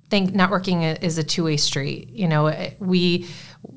think 0.10 0.32
networking 0.32 1.02
is 1.02 1.18
a 1.18 1.24
two-way 1.24 1.58
street. 1.58 2.10
You 2.12 2.28
know, 2.28 2.46
eh, 2.48 2.76
we 2.80 3.28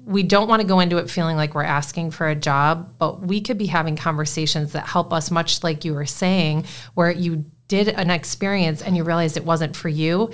we 0.05 0.23
don't 0.23 0.49
want 0.49 0.61
to 0.61 0.69
go 0.69 0.81
into 0.81 0.99
it 0.99 1.09
feeling 1.09 1.37
like 1.37 1.55
we're 1.55 1.63
asking 1.63 2.11
for 2.11 2.29
a 2.29 2.35
job, 2.35 2.95
but 2.99 3.23
we 3.23 3.41
could 3.41 3.57
be 3.57 3.67
having 3.67 3.97
conversations 3.97 4.73
that 4.73 4.87
help 4.87 5.13
us 5.13 5.31
much 5.31 5.65
like 5.65 5.85
you 5.85 5.95
were 5.95 6.07
saying 6.07 6.67
where 6.95 7.11
you 7.11 7.47
did 7.69 7.89
an 7.89 8.11
experience 8.11 8.83
and 8.83 8.97
you 8.97 9.05
realized 9.05 9.37
it 9.37 9.45
wasn't 9.45 9.75
for 9.75 9.89
you 9.89 10.31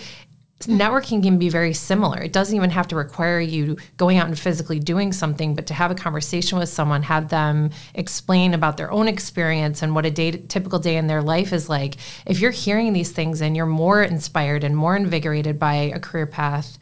networking 0.66 1.22
can 1.22 1.38
be 1.38 1.48
very 1.48 1.72
similar. 1.72 2.20
It 2.20 2.32
doesn't 2.32 2.54
even 2.54 2.70
have 2.70 2.88
to 2.88 2.96
require 2.96 3.40
you 3.40 3.76
going 3.96 4.18
out 4.18 4.26
and 4.28 4.38
physically 4.38 4.78
doing 4.78 5.12
something, 5.12 5.54
but 5.54 5.66
to 5.66 5.74
have 5.74 5.90
a 5.90 5.94
conversation 5.94 6.58
with 6.58 6.68
someone, 6.68 7.02
have 7.02 7.28
them 7.28 7.70
explain 7.94 8.54
about 8.54 8.76
their 8.76 8.90
own 8.90 9.08
experience 9.08 9.82
and 9.82 9.94
what 9.94 10.06
a 10.06 10.10
day, 10.10 10.32
typical 10.32 10.78
day 10.78 10.96
in 10.96 11.06
their 11.06 11.22
life 11.22 11.52
is 11.52 11.68
like. 11.68 11.96
If 12.26 12.40
you're 12.40 12.50
hearing 12.50 12.92
these 12.92 13.12
things 13.12 13.40
and 13.40 13.56
you're 13.56 13.66
more 13.66 14.02
inspired 14.02 14.64
and 14.64 14.76
more 14.76 14.96
invigorated 14.96 15.58
by 15.58 15.74
a 15.74 16.00
career 16.00 16.26
path, 16.26 16.78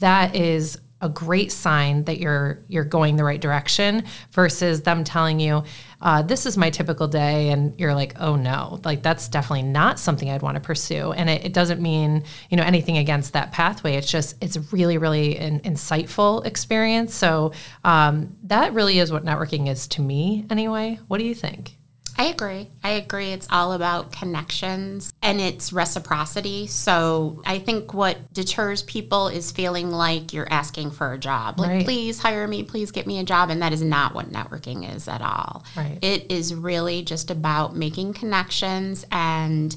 that 0.00 0.34
is 0.34 0.78
a 1.02 1.08
great 1.08 1.52
sign 1.52 2.04
that 2.04 2.18
you're 2.18 2.64
you're 2.68 2.84
going 2.84 3.16
the 3.16 3.24
right 3.24 3.40
direction 3.40 4.04
versus 4.30 4.82
them 4.82 5.04
telling 5.04 5.40
you 5.40 5.62
uh, 6.00 6.22
this 6.22 6.46
is 6.46 6.56
my 6.56 6.70
typical 6.70 7.06
day 7.06 7.50
and 7.50 7.78
you're 7.78 7.94
like 7.94 8.14
oh 8.20 8.36
no. 8.36 8.80
Like 8.84 9.02
that's 9.02 9.28
definitely 9.28 9.64
not 9.64 9.98
something 9.98 10.30
i'd 10.30 10.42
want 10.42 10.54
to 10.54 10.60
pursue 10.60 11.12
and 11.12 11.28
it, 11.28 11.44
it 11.44 11.52
doesn't 11.52 11.80
mean 11.80 12.24
you 12.50 12.56
know 12.56 12.62
anything 12.62 12.98
against 12.98 13.34
that 13.34 13.52
pathway. 13.52 13.94
It's 13.96 14.10
just 14.10 14.36
it's 14.40 14.56
really 14.72 14.96
really 14.96 15.36
an 15.36 15.60
insightful 15.60 16.46
experience. 16.46 17.14
So 17.14 17.52
um, 17.84 18.36
that 18.44 18.72
really 18.72 18.98
is 18.98 19.12
what 19.12 19.24
networking 19.24 19.68
is 19.68 19.86
to 19.88 20.00
me 20.00 20.46
anyway. 20.48 20.98
What 21.08 21.18
do 21.18 21.24
you 21.24 21.34
think 21.34 21.76
I 22.22 22.26
agree. 22.26 22.70
I 22.84 22.90
agree. 22.90 23.32
It's 23.32 23.48
all 23.50 23.72
about 23.72 24.12
connections 24.12 25.12
and 25.22 25.40
it's 25.40 25.72
reciprocity. 25.72 26.68
So 26.68 27.42
I 27.44 27.58
think 27.58 27.92
what 27.94 28.32
deters 28.32 28.84
people 28.84 29.26
is 29.26 29.50
feeling 29.50 29.90
like 29.90 30.32
you're 30.32 30.46
asking 30.48 30.92
for 30.92 31.12
a 31.12 31.18
job. 31.18 31.58
Like, 31.58 31.70
right. 31.70 31.84
please 31.84 32.20
hire 32.20 32.46
me, 32.46 32.62
please 32.62 32.92
get 32.92 33.08
me 33.08 33.18
a 33.18 33.24
job. 33.24 33.50
And 33.50 33.60
that 33.60 33.72
is 33.72 33.82
not 33.82 34.14
what 34.14 34.30
networking 34.30 34.94
is 34.94 35.08
at 35.08 35.20
all. 35.20 35.64
Right. 35.76 35.98
It 36.00 36.30
is 36.30 36.54
really 36.54 37.02
just 37.02 37.28
about 37.28 37.74
making 37.74 38.12
connections 38.12 39.04
and 39.10 39.74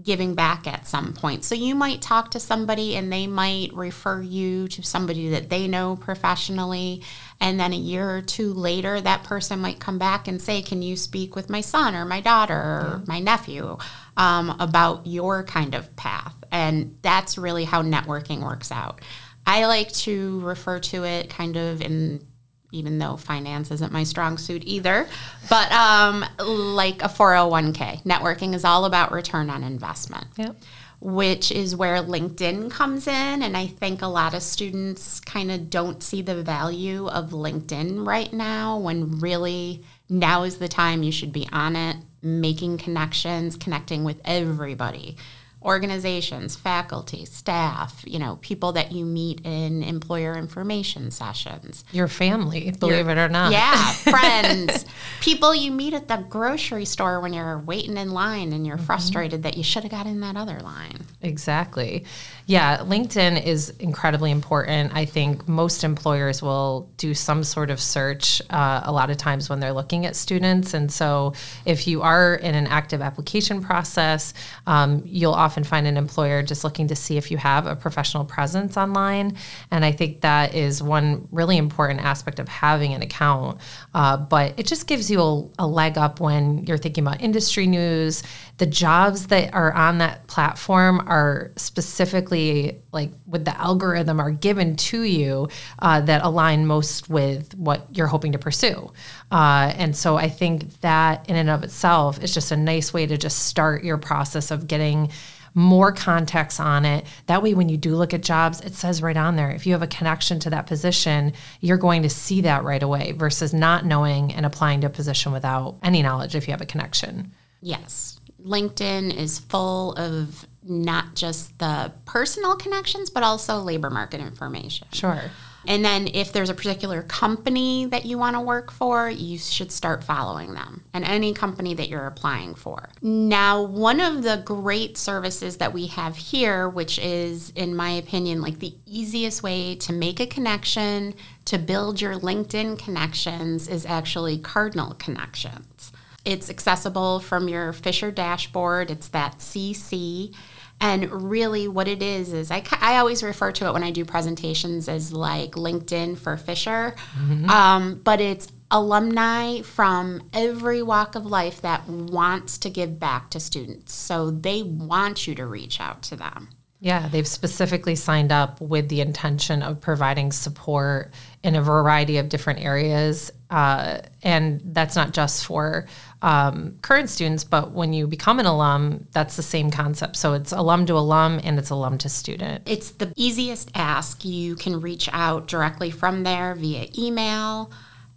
giving 0.00 0.34
back 0.34 0.66
at 0.66 0.86
some 0.86 1.12
point. 1.12 1.44
So 1.44 1.54
you 1.54 1.74
might 1.74 2.00
talk 2.00 2.30
to 2.30 2.40
somebody 2.40 2.96
and 2.96 3.12
they 3.12 3.26
might 3.26 3.74
refer 3.74 4.22
you 4.22 4.68
to 4.68 4.82
somebody 4.82 5.28
that 5.30 5.50
they 5.50 5.68
know 5.68 5.96
professionally. 5.96 7.02
And 7.40 7.60
then 7.60 7.72
a 7.72 7.76
year 7.76 8.08
or 8.08 8.22
two 8.22 8.54
later, 8.54 9.00
that 9.00 9.24
person 9.24 9.60
might 9.60 9.80
come 9.80 9.98
back 9.98 10.28
and 10.28 10.40
say, 10.40 10.62
Can 10.62 10.80
you 10.80 10.96
speak 10.96 11.36
with 11.36 11.50
my 11.50 11.60
son 11.60 11.94
or 11.94 12.04
my 12.04 12.20
daughter 12.20 12.54
or 12.54 12.96
yeah. 12.98 13.04
my 13.06 13.20
nephew 13.20 13.76
um, 14.16 14.56
about 14.58 15.06
your 15.06 15.42
kind 15.44 15.74
of 15.74 15.94
path? 15.96 16.34
And 16.50 16.96
that's 17.02 17.36
really 17.36 17.64
how 17.64 17.82
networking 17.82 18.42
works 18.42 18.72
out. 18.72 19.00
I 19.46 19.66
like 19.66 19.92
to 19.92 20.40
refer 20.40 20.78
to 20.78 21.04
it 21.04 21.28
kind 21.28 21.56
of 21.56 21.82
in 21.82 22.26
even 22.72 22.98
though 22.98 23.16
finance 23.16 23.70
isn't 23.70 23.92
my 23.92 24.02
strong 24.02 24.38
suit 24.38 24.62
either. 24.64 25.06
But 25.48 25.70
um, 25.70 26.24
like 26.38 27.02
a 27.02 27.08
401k, 27.08 28.02
networking 28.02 28.54
is 28.54 28.64
all 28.64 28.84
about 28.86 29.12
return 29.12 29.50
on 29.50 29.62
investment. 29.62 30.26
Yep. 30.36 30.56
Which 31.00 31.50
is 31.50 31.74
where 31.74 31.96
LinkedIn 31.96 32.70
comes 32.70 33.06
in. 33.06 33.42
And 33.42 33.56
I 33.56 33.66
think 33.66 34.02
a 34.02 34.06
lot 34.06 34.34
of 34.34 34.42
students 34.42 35.20
kind 35.20 35.50
of 35.50 35.68
don't 35.68 36.02
see 36.02 36.22
the 36.22 36.42
value 36.42 37.08
of 37.08 37.30
LinkedIn 37.30 38.06
right 38.06 38.32
now 38.32 38.78
when 38.78 39.18
really 39.18 39.84
now 40.08 40.44
is 40.44 40.58
the 40.58 40.68
time 40.68 41.02
you 41.02 41.10
should 41.10 41.32
be 41.32 41.48
on 41.52 41.74
it, 41.74 41.96
making 42.22 42.78
connections, 42.78 43.56
connecting 43.56 44.04
with 44.04 44.20
everybody 44.24 45.16
organizations, 45.64 46.56
faculty, 46.56 47.24
staff, 47.24 48.02
you 48.06 48.18
know, 48.18 48.38
people 48.42 48.72
that 48.72 48.92
you 48.92 49.04
meet 49.04 49.40
in 49.44 49.82
employer 49.82 50.36
information 50.36 51.10
sessions. 51.10 51.84
Your 51.92 52.08
family, 52.08 52.72
believe 52.72 53.06
Your, 53.06 53.10
it 53.10 53.18
or 53.18 53.28
not. 53.28 53.52
Yeah, 53.52 53.92
friends, 53.92 54.84
people 55.20 55.54
you 55.54 55.70
meet 55.70 55.94
at 55.94 56.08
the 56.08 56.24
grocery 56.28 56.84
store 56.84 57.20
when 57.20 57.32
you're 57.32 57.58
waiting 57.58 57.96
in 57.96 58.10
line 58.10 58.52
and 58.52 58.66
you're 58.66 58.76
mm-hmm. 58.76 58.86
frustrated 58.86 59.42
that 59.44 59.56
you 59.56 59.62
should 59.62 59.82
have 59.82 59.92
got 59.92 60.06
in 60.06 60.20
that 60.20 60.36
other 60.36 60.60
line. 60.60 61.06
Exactly. 61.22 62.04
Yeah, 62.46 62.78
LinkedIn 62.78 63.44
is 63.44 63.70
incredibly 63.78 64.30
important. 64.30 64.92
I 64.94 65.04
think 65.04 65.48
most 65.48 65.84
employers 65.84 66.42
will 66.42 66.90
do 66.96 67.14
some 67.14 67.44
sort 67.44 67.70
of 67.70 67.80
search 67.80 68.42
uh, 68.50 68.82
a 68.84 68.92
lot 68.92 69.10
of 69.10 69.16
times 69.16 69.48
when 69.48 69.60
they're 69.60 69.72
looking 69.72 70.06
at 70.06 70.16
students. 70.16 70.74
And 70.74 70.90
so 70.90 71.34
if 71.64 71.86
you 71.86 72.02
are 72.02 72.34
in 72.34 72.54
an 72.54 72.66
active 72.66 73.00
application 73.00 73.62
process, 73.62 74.34
um, 74.66 75.02
you'll 75.04 75.32
often 75.32 75.51
often 75.52 75.64
find 75.64 75.86
an 75.86 75.98
employer 75.98 76.42
just 76.42 76.64
looking 76.64 76.88
to 76.88 76.96
see 76.96 77.18
if 77.18 77.30
you 77.30 77.36
have 77.36 77.66
a 77.66 77.76
professional 77.76 78.24
presence 78.24 78.78
online. 78.78 79.36
And 79.70 79.84
I 79.84 79.92
think 79.92 80.22
that 80.22 80.54
is 80.54 80.82
one 80.82 81.28
really 81.30 81.58
important 81.58 82.00
aspect 82.00 82.38
of 82.38 82.48
having 82.48 82.94
an 82.94 83.02
account. 83.02 83.60
Uh, 83.92 84.16
but 84.16 84.54
it 84.58 84.66
just 84.66 84.86
gives 84.86 85.10
you 85.10 85.20
a, 85.20 85.48
a 85.58 85.66
leg 85.66 85.98
up 85.98 86.20
when 86.20 86.64
you're 86.64 86.78
thinking 86.78 87.06
about 87.06 87.20
industry 87.20 87.66
news. 87.66 88.22
The 88.56 88.64
jobs 88.64 89.26
that 89.26 89.52
are 89.52 89.74
on 89.74 89.98
that 89.98 90.26
platform 90.26 91.06
are 91.06 91.52
specifically 91.56 92.80
like 92.92 93.10
with 93.26 93.44
the 93.44 93.58
algorithm 93.58 94.20
are 94.20 94.30
given 94.30 94.76
to 94.76 95.02
you 95.02 95.48
uh, 95.80 96.00
that 96.02 96.22
align 96.22 96.66
most 96.66 97.10
with 97.10 97.54
what 97.56 97.86
you're 97.92 98.06
hoping 98.06 98.32
to 98.32 98.38
pursue. 98.38 98.90
Uh, 99.30 99.72
and 99.76 99.96
so 99.96 100.16
I 100.16 100.28
think 100.28 100.80
that 100.80 101.28
in 101.28 101.36
and 101.36 101.50
of 101.50 101.62
itself 101.64 102.22
is 102.22 102.32
just 102.32 102.52
a 102.52 102.56
nice 102.56 102.92
way 102.92 103.06
to 103.06 103.18
just 103.18 103.46
start 103.46 103.82
your 103.84 103.98
process 103.98 104.50
of 104.50 104.66
getting 104.66 105.10
more 105.54 105.92
context 105.92 106.60
on 106.60 106.84
it. 106.84 107.04
That 107.26 107.42
way, 107.42 107.54
when 107.54 107.68
you 107.68 107.76
do 107.76 107.94
look 107.96 108.14
at 108.14 108.22
jobs, 108.22 108.60
it 108.60 108.74
says 108.74 109.02
right 109.02 109.16
on 109.16 109.36
there. 109.36 109.50
If 109.50 109.66
you 109.66 109.72
have 109.72 109.82
a 109.82 109.86
connection 109.86 110.38
to 110.40 110.50
that 110.50 110.66
position, 110.66 111.32
you're 111.60 111.76
going 111.76 112.02
to 112.02 112.10
see 112.10 112.40
that 112.42 112.64
right 112.64 112.82
away 112.82 113.12
versus 113.12 113.52
not 113.52 113.84
knowing 113.84 114.32
and 114.32 114.46
applying 114.46 114.80
to 114.82 114.86
a 114.86 114.90
position 114.90 115.32
without 115.32 115.76
any 115.82 116.02
knowledge 116.02 116.34
if 116.34 116.46
you 116.46 116.52
have 116.52 116.60
a 116.60 116.66
connection. 116.66 117.32
Yes. 117.60 118.20
LinkedIn 118.44 119.14
is 119.14 119.38
full 119.38 119.92
of 119.94 120.46
not 120.64 121.14
just 121.14 121.58
the 121.58 121.92
personal 122.04 122.56
connections, 122.56 123.10
but 123.10 123.22
also 123.22 123.58
labor 123.58 123.90
market 123.90 124.20
information. 124.20 124.88
Sure. 124.92 125.22
And 125.66 125.84
then 125.84 126.08
if 126.12 126.32
there's 126.32 126.50
a 126.50 126.54
particular 126.54 127.02
company 127.02 127.86
that 127.86 128.04
you 128.04 128.18
want 128.18 128.34
to 128.34 128.40
work 128.40 128.70
for, 128.70 129.08
you 129.08 129.38
should 129.38 129.70
start 129.70 130.02
following 130.02 130.54
them 130.54 130.84
and 130.92 131.04
any 131.04 131.32
company 131.32 131.74
that 131.74 131.88
you're 131.88 132.06
applying 132.06 132.54
for. 132.54 132.88
Now, 133.00 133.62
one 133.62 134.00
of 134.00 134.22
the 134.22 134.42
great 134.44 134.96
services 134.98 135.58
that 135.58 135.72
we 135.72 135.86
have 135.88 136.16
here, 136.16 136.68
which 136.68 136.98
is, 136.98 137.50
in 137.50 137.76
my 137.76 137.90
opinion, 137.90 138.40
like 138.40 138.58
the 138.58 138.74
easiest 138.86 139.42
way 139.42 139.74
to 139.76 139.92
make 139.92 140.20
a 140.20 140.26
connection, 140.26 141.14
to 141.46 141.58
build 141.58 142.00
your 142.00 142.14
LinkedIn 142.14 142.78
connections, 142.78 143.68
is 143.68 143.86
actually 143.86 144.38
Cardinal 144.38 144.94
Connections. 144.94 145.92
It's 146.24 146.48
accessible 146.48 147.18
from 147.20 147.48
your 147.48 147.72
Fisher 147.72 148.10
dashboard. 148.12 148.90
It's 148.90 149.08
that 149.08 149.38
CC 149.38 150.34
And 150.82 151.30
really, 151.30 151.68
what 151.68 151.86
it 151.86 152.02
is 152.02 152.32
is 152.32 152.50
I, 152.50 152.64
I 152.80 152.96
always 152.96 153.22
refer 153.22 153.52
to 153.52 153.66
it 153.68 153.72
when 153.72 153.84
I 153.84 153.92
do 153.92 154.04
presentations 154.04 154.88
as 154.88 155.12
like 155.12 155.52
LinkedIn 155.52 156.18
for 156.18 156.36
Fisher, 156.36 156.96
mm-hmm. 157.14 157.48
um, 157.48 158.00
but 158.02 158.20
it's 158.20 158.48
alumni 158.72 159.60
from 159.60 160.28
every 160.32 160.82
walk 160.82 161.14
of 161.14 161.24
life 161.24 161.60
that 161.60 161.88
wants 161.88 162.58
to 162.58 162.70
give 162.70 162.98
back 162.98 163.30
to 163.30 163.38
students. 163.38 163.94
So 163.94 164.32
they 164.32 164.64
want 164.64 165.28
you 165.28 165.36
to 165.36 165.46
reach 165.46 165.80
out 165.80 166.02
to 166.04 166.16
them. 166.16 166.48
Yeah, 166.80 167.08
they've 167.08 167.28
specifically 167.28 167.94
signed 167.94 168.32
up 168.32 168.60
with 168.60 168.88
the 168.88 169.02
intention 169.02 169.62
of 169.62 169.80
providing 169.80 170.32
support 170.32 171.12
in 171.42 171.56
a 171.56 171.62
variety 171.62 172.18
of 172.18 172.28
different 172.28 172.60
areas. 172.60 173.32
Uh, 173.50 173.98
and 174.22 174.60
that's 174.64 174.96
not 174.96 175.12
just 175.12 175.44
for 175.44 175.86
um, 176.22 176.78
current 176.82 177.10
students, 177.10 177.44
but 177.44 177.72
when 177.72 177.92
you 177.92 178.06
become 178.06 178.38
an 178.38 178.46
alum, 178.46 179.06
that's 179.12 179.36
the 179.36 179.42
same 179.42 179.70
concept. 179.70 180.16
So 180.16 180.34
it's 180.34 180.52
alum 180.52 180.86
to 180.86 180.94
alum 180.94 181.40
and 181.42 181.58
it's 181.58 181.70
alum 181.70 181.98
to 181.98 182.08
student. 182.08 182.62
It's 182.66 182.92
the 182.92 183.12
easiest 183.16 183.70
ask. 183.74 184.24
You 184.24 184.54
can 184.54 184.80
reach 184.80 185.08
out 185.12 185.48
directly 185.48 185.90
from 185.90 186.22
there 186.22 186.54
via 186.54 186.86
email 186.96 187.72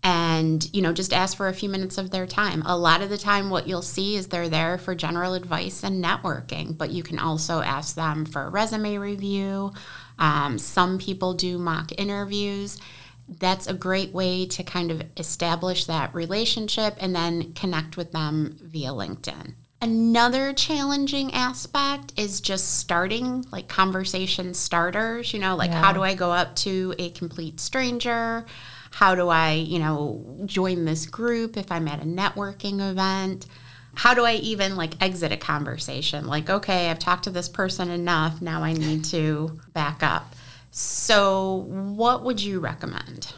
and 0.06 0.70
you 0.72 0.84
know 0.84 0.94
just 0.94 1.12
ask 1.12 1.36
for 1.36 1.48
a 1.48 1.54
few 1.54 1.68
minutes 1.68 1.98
of 1.98 2.12
their 2.12 2.28
time 2.28 2.62
a 2.68 2.78
lot 2.78 3.02
of 3.02 3.10
the 3.10 3.18
time 3.18 3.50
what 3.50 3.68
you'll 3.68 3.82
see 3.82 4.16
is 4.16 4.28
they're 4.28 4.50
there 4.50 4.78
for 4.78 4.94
general 4.94 5.34
advice 5.34 5.84
and 5.84 6.04
networking 6.04 6.78
but 6.78 6.92
you 6.92 7.02
can 7.02 7.18
also 7.18 7.62
ask 7.62 7.96
them 7.96 8.24
for 8.24 8.44
a 8.44 8.50
resume 8.50 8.98
review 8.98 9.74
um, 10.20 10.60
some 10.60 11.00
people 11.00 11.34
do 11.34 11.58
mock 11.58 11.92
interviews 11.98 12.80
that's 13.28 13.68
a 13.68 13.74
great 13.74 14.14
way 14.14 14.46
to 14.46 14.64
kind 14.64 14.92
of 14.92 15.02
establish 15.18 15.86
that 15.86 16.14
relationship 16.14 16.96
and 17.00 17.16
then 17.16 17.54
connect 17.54 17.98
with 17.98 18.12
them 18.12 18.58
via 18.62 18.90
linkedin 18.90 19.54
Another 19.82 20.54
challenging 20.54 21.34
aspect 21.34 22.14
is 22.18 22.40
just 22.42 22.80
starting 22.80 23.46
like 23.52 23.68
conversation 23.68 24.54
starters, 24.54 25.34
you 25.34 25.40
know, 25.40 25.56
like 25.56 25.70
yeah. 25.70 25.80
how 25.80 25.94
do 25.94 26.02
I 26.02 26.16
go 26.16 26.32
up 26.32 26.56
to 26.58 26.96
a 26.98 27.10
complete 27.12 27.60
stranger? 27.60 28.46
How 28.92 29.14
do 29.14 29.28
I, 29.28 29.52
you 29.52 29.80
know, 29.80 30.42
join 30.46 30.86
this 30.86 31.06
group 31.06 31.58
if 31.58 31.72
I'm 31.72 31.88
at 31.88 32.02
a 32.02 32.06
networking 32.06 32.80
event? 32.90 33.48
How 33.94 34.14
do 34.14 34.24
I 34.24 34.36
even 34.36 34.78
like 34.78 35.00
exit 35.04 35.32
a 35.32 35.38
conversation? 35.38 36.26
Like, 36.26 36.50
okay, 36.50 36.90
I've 36.90 36.98
talked 36.98 37.26
to 37.26 37.30
this 37.30 37.50
person 37.50 37.90
enough. 37.90 38.42
Now 38.42 38.64
I 38.64 38.74
need 38.74 39.04
to 39.06 39.60
back 39.74 40.02
up. 40.02 40.35
So, 40.78 41.68
what 41.70 42.26
would 42.26 42.42
you 42.42 42.60
recommend? 42.60 43.32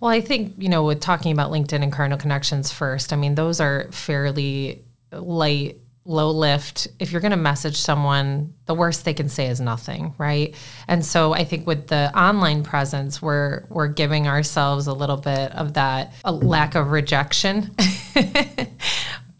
Well, 0.00 0.10
I 0.10 0.20
think, 0.20 0.54
you 0.58 0.68
know, 0.68 0.82
with 0.82 0.98
talking 0.98 1.30
about 1.30 1.52
LinkedIn 1.52 1.84
and 1.84 1.92
Cardinal 1.92 2.18
Connections 2.18 2.72
first, 2.72 3.12
I 3.12 3.16
mean, 3.16 3.36
those 3.36 3.60
are 3.60 3.86
fairly 3.92 4.82
light 5.12 5.78
low 6.04 6.32
lift. 6.32 6.88
If 6.98 7.12
you're 7.12 7.20
going 7.20 7.30
to 7.30 7.36
message 7.36 7.76
someone 7.76 8.54
the 8.66 8.74
worst 8.74 9.04
they 9.04 9.14
can 9.14 9.28
say 9.28 9.46
is 9.46 9.60
nothing 9.60 10.14
right? 10.18 10.54
And 10.88 11.06
so 11.06 11.32
i 11.32 11.44
think 11.44 11.66
with 11.66 11.86
the 11.86 12.10
online 12.18 12.64
presence 12.64 13.22
we're 13.22 13.64
we're 13.68 13.88
giving 13.88 14.26
ourselves 14.26 14.88
a 14.88 14.92
little 14.92 15.16
bit 15.16 15.52
of 15.52 15.74
that 15.74 16.12
a 16.24 16.32
lack 16.32 16.74
of 16.74 16.90
rejection. 16.90 17.74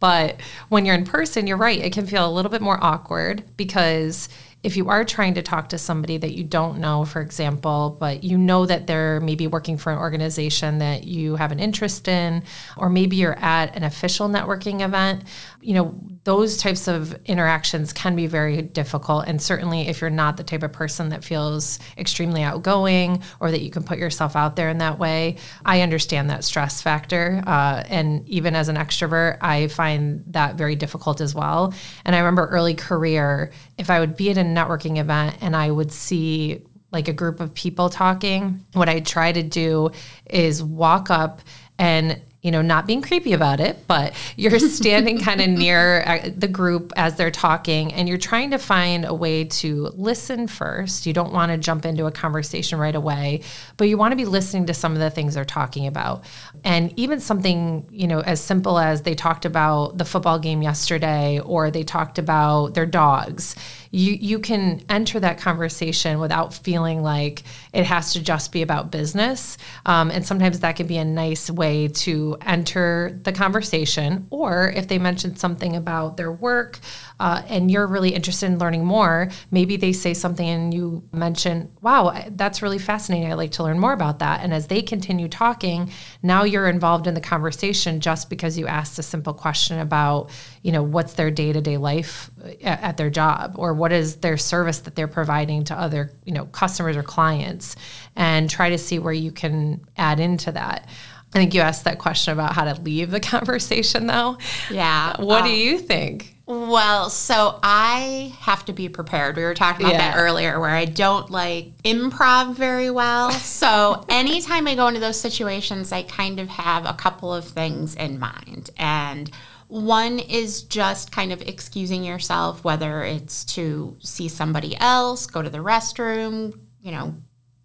But 0.00 0.40
when 0.68 0.84
you're 0.84 0.94
in 0.94 1.06
person 1.06 1.46
you're 1.46 1.56
right 1.56 1.80
it 1.80 1.92
can 1.92 2.06
feel 2.06 2.28
a 2.28 2.32
little 2.32 2.50
bit 2.50 2.60
more 2.60 2.82
awkward 2.82 3.42
because 3.56 4.28
if 4.64 4.78
you 4.78 4.88
are 4.88 5.04
trying 5.04 5.34
to 5.34 5.42
talk 5.42 5.68
to 5.68 5.78
somebody 5.78 6.16
that 6.16 6.32
you 6.32 6.42
don't 6.42 6.78
know, 6.78 7.04
for 7.04 7.20
example, 7.20 7.96
but 8.00 8.24
you 8.24 8.38
know 8.38 8.64
that 8.64 8.86
they're 8.86 9.20
maybe 9.20 9.46
working 9.46 9.76
for 9.76 9.92
an 9.92 9.98
organization 9.98 10.78
that 10.78 11.04
you 11.04 11.36
have 11.36 11.52
an 11.52 11.60
interest 11.60 12.08
in, 12.08 12.42
or 12.78 12.88
maybe 12.88 13.14
you're 13.14 13.38
at 13.38 13.76
an 13.76 13.84
official 13.84 14.26
networking 14.26 14.80
event, 14.80 15.22
you 15.64 15.72
know, 15.72 15.98
those 16.24 16.58
types 16.58 16.88
of 16.88 17.14
interactions 17.24 17.92
can 17.92 18.14
be 18.14 18.26
very 18.26 18.60
difficult. 18.60 19.24
And 19.26 19.40
certainly, 19.40 19.88
if 19.88 20.00
you're 20.00 20.10
not 20.10 20.36
the 20.36 20.44
type 20.44 20.62
of 20.62 20.72
person 20.72 21.08
that 21.08 21.24
feels 21.24 21.78
extremely 21.96 22.42
outgoing 22.42 23.22
or 23.40 23.50
that 23.50 23.62
you 23.62 23.70
can 23.70 23.82
put 23.82 23.98
yourself 23.98 24.36
out 24.36 24.56
there 24.56 24.68
in 24.68 24.78
that 24.78 24.98
way, 24.98 25.36
I 25.64 25.80
understand 25.80 26.28
that 26.30 26.44
stress 26.44 26.82
factor. 26.82 27.42
Uh, 27.46 27.82
and 27.88 28.28
even 28.28 28.54
as 28.54 28.68
an 28.68 28.76
extrovert, 28.76 29.38
I 29.40 29.68
find 29.68 30.22
that 30.28 30.56
very 30.56 30.76
difficult 30.76 31.20
as 31.20 31.34
well. 31.34 31.72
And 32.04 32.14
I 32.14 32.18
remember 32.18 32.46
early 32.46 32.74
career, 32.74 33.50
if 33.78 33.88
I 33.88 34.00
would 34.00 34.16
be 34.16 34.30
at 34.30 34.36
a 34.36 34.42
networking 34.42 34.98
event 34.98 35.36
and 35.40 35.56
I 35.56 35.70
would 35.70 35.92
see 35.92 36.62
like 36.92 37.08
a 37.08 37.12
group 37.12 37.40
of 37.40 37.54
people 37.54 37.88
talking, 37.88 38.64
what 38.74 38.88
I'd 38.88 39.06
try 39.06 39.32
to 39.32 39.42
do 39.42 39.90
is 40.28 40.62
walk 40.62 41.10
up 41.10 41.40
and 41.78 42.20
you 42.44 42.50
know, 42.50 42.60
not 42.60 42.86
being 42.86 43.00
creepy 43.00 43.32
about 43.32 43.58
it, 43.58 43.88
but 43.88 44.12
you're 44.36 44.58
standing 44.58 45.18
kind 45.18 45.40
of 45.40 45.48
near 45.48 46.04
uh, 46.06 46.28
the 46.36 46.46
group 46.46 46.92
as 46.94 47.16
they're 47.16 47.30
talking 47.30 47.92
and 47.94 48.06
you're 48.06 48.18
trying 48.18 48.50
to 48.50 48.58
find 48.58 49.06
a 49.06 49.14
way 49.14 49.44
to 49.44 49.90
listen 49.94 50.46
first. 50.46 51.06
You 51.06 51.14
don't 51.14 51.32
want 51.32 51.52
to 51.52 51.56
jump 51.56 51.86
into 51.86 52.04
a 52.04 52.12
conversation 52.12 52.78
right 52.78 52.94
away, 52.94 53.40
but 53.78 53.88
you 53.88 53.96
want 53.96 54.12
to 54.12 54.16
be 54.16 54.26
listening 54.26 54.66
to 54.66 54.74
some 54.74 54.92
of 54.92 54.98
the 54.98 55.08
things 55.08 55.34
they're 55.34 55.46
talking 55.46 55.86
about. 55.86 56.24
And 56.64 56.92
even 56.98 57.18
something, 57.18 57.86
you 57.90 58.06
know, 58.06 58.20
as 58.20 58.42
simple 58.42 58.78
as 58.78 59.00
they 59.02 59.14
talked 59.14 59.46
about 59.46 59.96
the 59.96 60.04
football 60.04 60.38
game 60.38 60.60
yesterday 60.60 61.40
or 61.40 61.70
they 61.70 61.82
talked 61.82 62.18
about 62.18 62.74
their 62.74 62.86
dogs 62.86 63.56
you 63.94 64.18
you 64.20 64.38
can 64.40 64.82
enter 64.88 65.20
that 65.20 65.38
conversation 65.38 66.18
without 66.18 66.52
feeling 66.52 67.00
like 67.00 67.44
it 67.72 67.86
has 67.86 68.12
to 68.14 68.22
just 68.22 68.50
be 68.50 68.60
about 68.60 68.90
business. 68.90 69.56
Um, 69.86 70.10
and 70.10 70.26
sometimes 70.26 70.60
that 70.60 70.74
can 70.74 70.88
be 70.88 70.96
a 70.96 71.04
nice 71.04 71.48
way 71.48 71.86
to 71.88 72.36
enter 72.44 73.20
the 73.22 73.32
conversation. 73.32 74.26
Or 74.30 74.72
if 74.74 74.88
they 74.88 74.98
mention 74.98 75.36
something 75.36 75.76
about 75.76 76.16
their 76.16 76.32
work 76.32 76.80
uh, 77.20 77.42
and 77.48 77.70
you're 77.70 77.86
really 77.86 78.10
interested 78.10 78.46
in 78.46 78.58
learning 78.58 78.84
more, 78.84 79.30
maybe 79.50 79.76
they 79.76 79.92
say 79.92 80.14
something 80.14 80.48
and 80.48 80.74
you 80.74 81.02
mention, 81.12 81.70
"Wow, 81.80 82.24
that's 82.30 82.62
really 82.62 82.78
fascinating. 82.78 83.30
I'd 83.30 83.34
like 83.34 83.52
to 83.52 83.62
learn 83.62 83.78
more 83.78 83.92
about 83.92 84.18
that." 84.18 84.42
And 84.42 84.52
as 84.52 84.66
they 84.66 84.82
continue 84.82 85.28
talking, 85.28 85.90
now 86.22 86.44
you're 86.44 86.68
involved 86.68 87.06
in 87.06 87.14
the 87.14 87.20
conversation 87.20 88.00
just 88.00 88.30
because 88.30 88.58
you 88.58 88.66
asked 88.66 88.98
a 88.98 89.02
simple 89.02 89.34
question 89.34 89.78
about, 89.78 90.30
you 90.62 90.72
know, 90.72 90.82
what's 90.82 91.14
their 91.14 91.30
day 91.30 91.52
to 91.52 91.60
day 91.60 91.76
life 91.76 92.30
at, 92.62 92.82
at 92.82 92.96
their 92.96 93.10
job 93.10 93.54
or 93.56 93.72
what 93.72 93.92
is 93.92 94.16
their 94.16 94.36
service 94.36 94.80
that 94.80 94.94
they're 94.94 95.08
providing 95.08 95.64
to 95.64 95.74
other 95.74 96.10
you 96.24 96.32
know 96.32 96.46
customers 96.46 96.96
or 96.96 97.02
clients 97.02 97.76
and 98.16 98.50
try 98.50 98.70
to 98.70 98.78
see 98.78 98.98
where 98.98 99.12
you 99.12 99.30
can 99.30 99.80
add 99.96 100.20
into 100.20 100.52
that 100.52 100.88
i 101.34 101.38
think 101.38 101.54
you 101.54 101.60
asked 101.60 101.84
that 101.84 101.98
question 101.98 102.32
about 102.32 102.52
how 102.52 102.64
to 102.64 102.80
leave 102.82 103.10
the 103.10 103.20
conversation 103.34 104.06
though 104.06 104.36
yeah 104.70 105.20
what 105.20 105.42
um, 105.42 105.48
do 105.48 105.54
you 105.54 105.78
think 105.78 106.33
well, 106.46 107.08
so 107.08 107.58
I 107.62 108.34
have 108.40 108.66
to 108.66 108.74
be 108.74 108.90
prepared. 108.90 109.36
We 109.36 109.44
were 109.44 109.54
talking 109.54 109.86
about 109.86 109.94
yeah. 109.94 110.12
that 110.12 110.18
earlier 110.18 110.60
where 110.60 110.70
I 110.70 110.84
don't 110.84 111.30
like 111.30 111.76
improv 111.84 112.54
very 112.54 112.90
well. 112.90 113.30
So 113.30 114.04
anytime 114.10 114.68
I 114.68 114.74
go 114.74 114.88
into 114.88 115.00
those 115.00 115.18
situations, 115.18 115.90
I 115.90 116.02
kind 116.02 116.38
of 116.38 116.48
have 116.48 116.84
a 116.84 116.92
couple 116.92 117.32
of 117.32 117.46
things 117.46 117.94
in 117.94 118.18
mind. 118.18 118.68
And 118.76 119.30
one 119.68 120.18
is 120.18 120.62
just 120.62 121.10
kind 121.10 121.32
of 121.32 121.40
excusing 121.40 122.04
yourself, 122.04 122.62
whether 122.62 123.02
it's 123.02 123.44
to 123.54 123.96
see 124.00 124.28
somebody 124.28 124.76
else, 124.78 125.26
go 125.26 125.40
to 125.40 125.48
the 125.48 125.58
restroom, 125.58 126.58
you 126.82 126.92
know, 126.92 127.14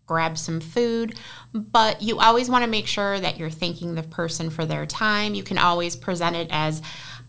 grab 0.06 0.38
some 0.38 0.62
food. 0.62 1.16
But 1.54 2.02
you 2.02 2.20
always 2.20 2.50
want 2.50 2.64
to 2.64 2.70
make 2.70 2.88
sure 2.88 3.20
that 3.20 3.38
you're 3.38 3.50
thanking 3.50 3.96
the 3.96 4.04
person 4.04 4.50
for 4.50 4.66
their 4.66 4.86
time. 4.86 5.36
You 5.36 5.44
can 5.44 5.58
always 5.58 5.96
present 5.96 6.36
it 6.36 6.48
as, 6.50 6.82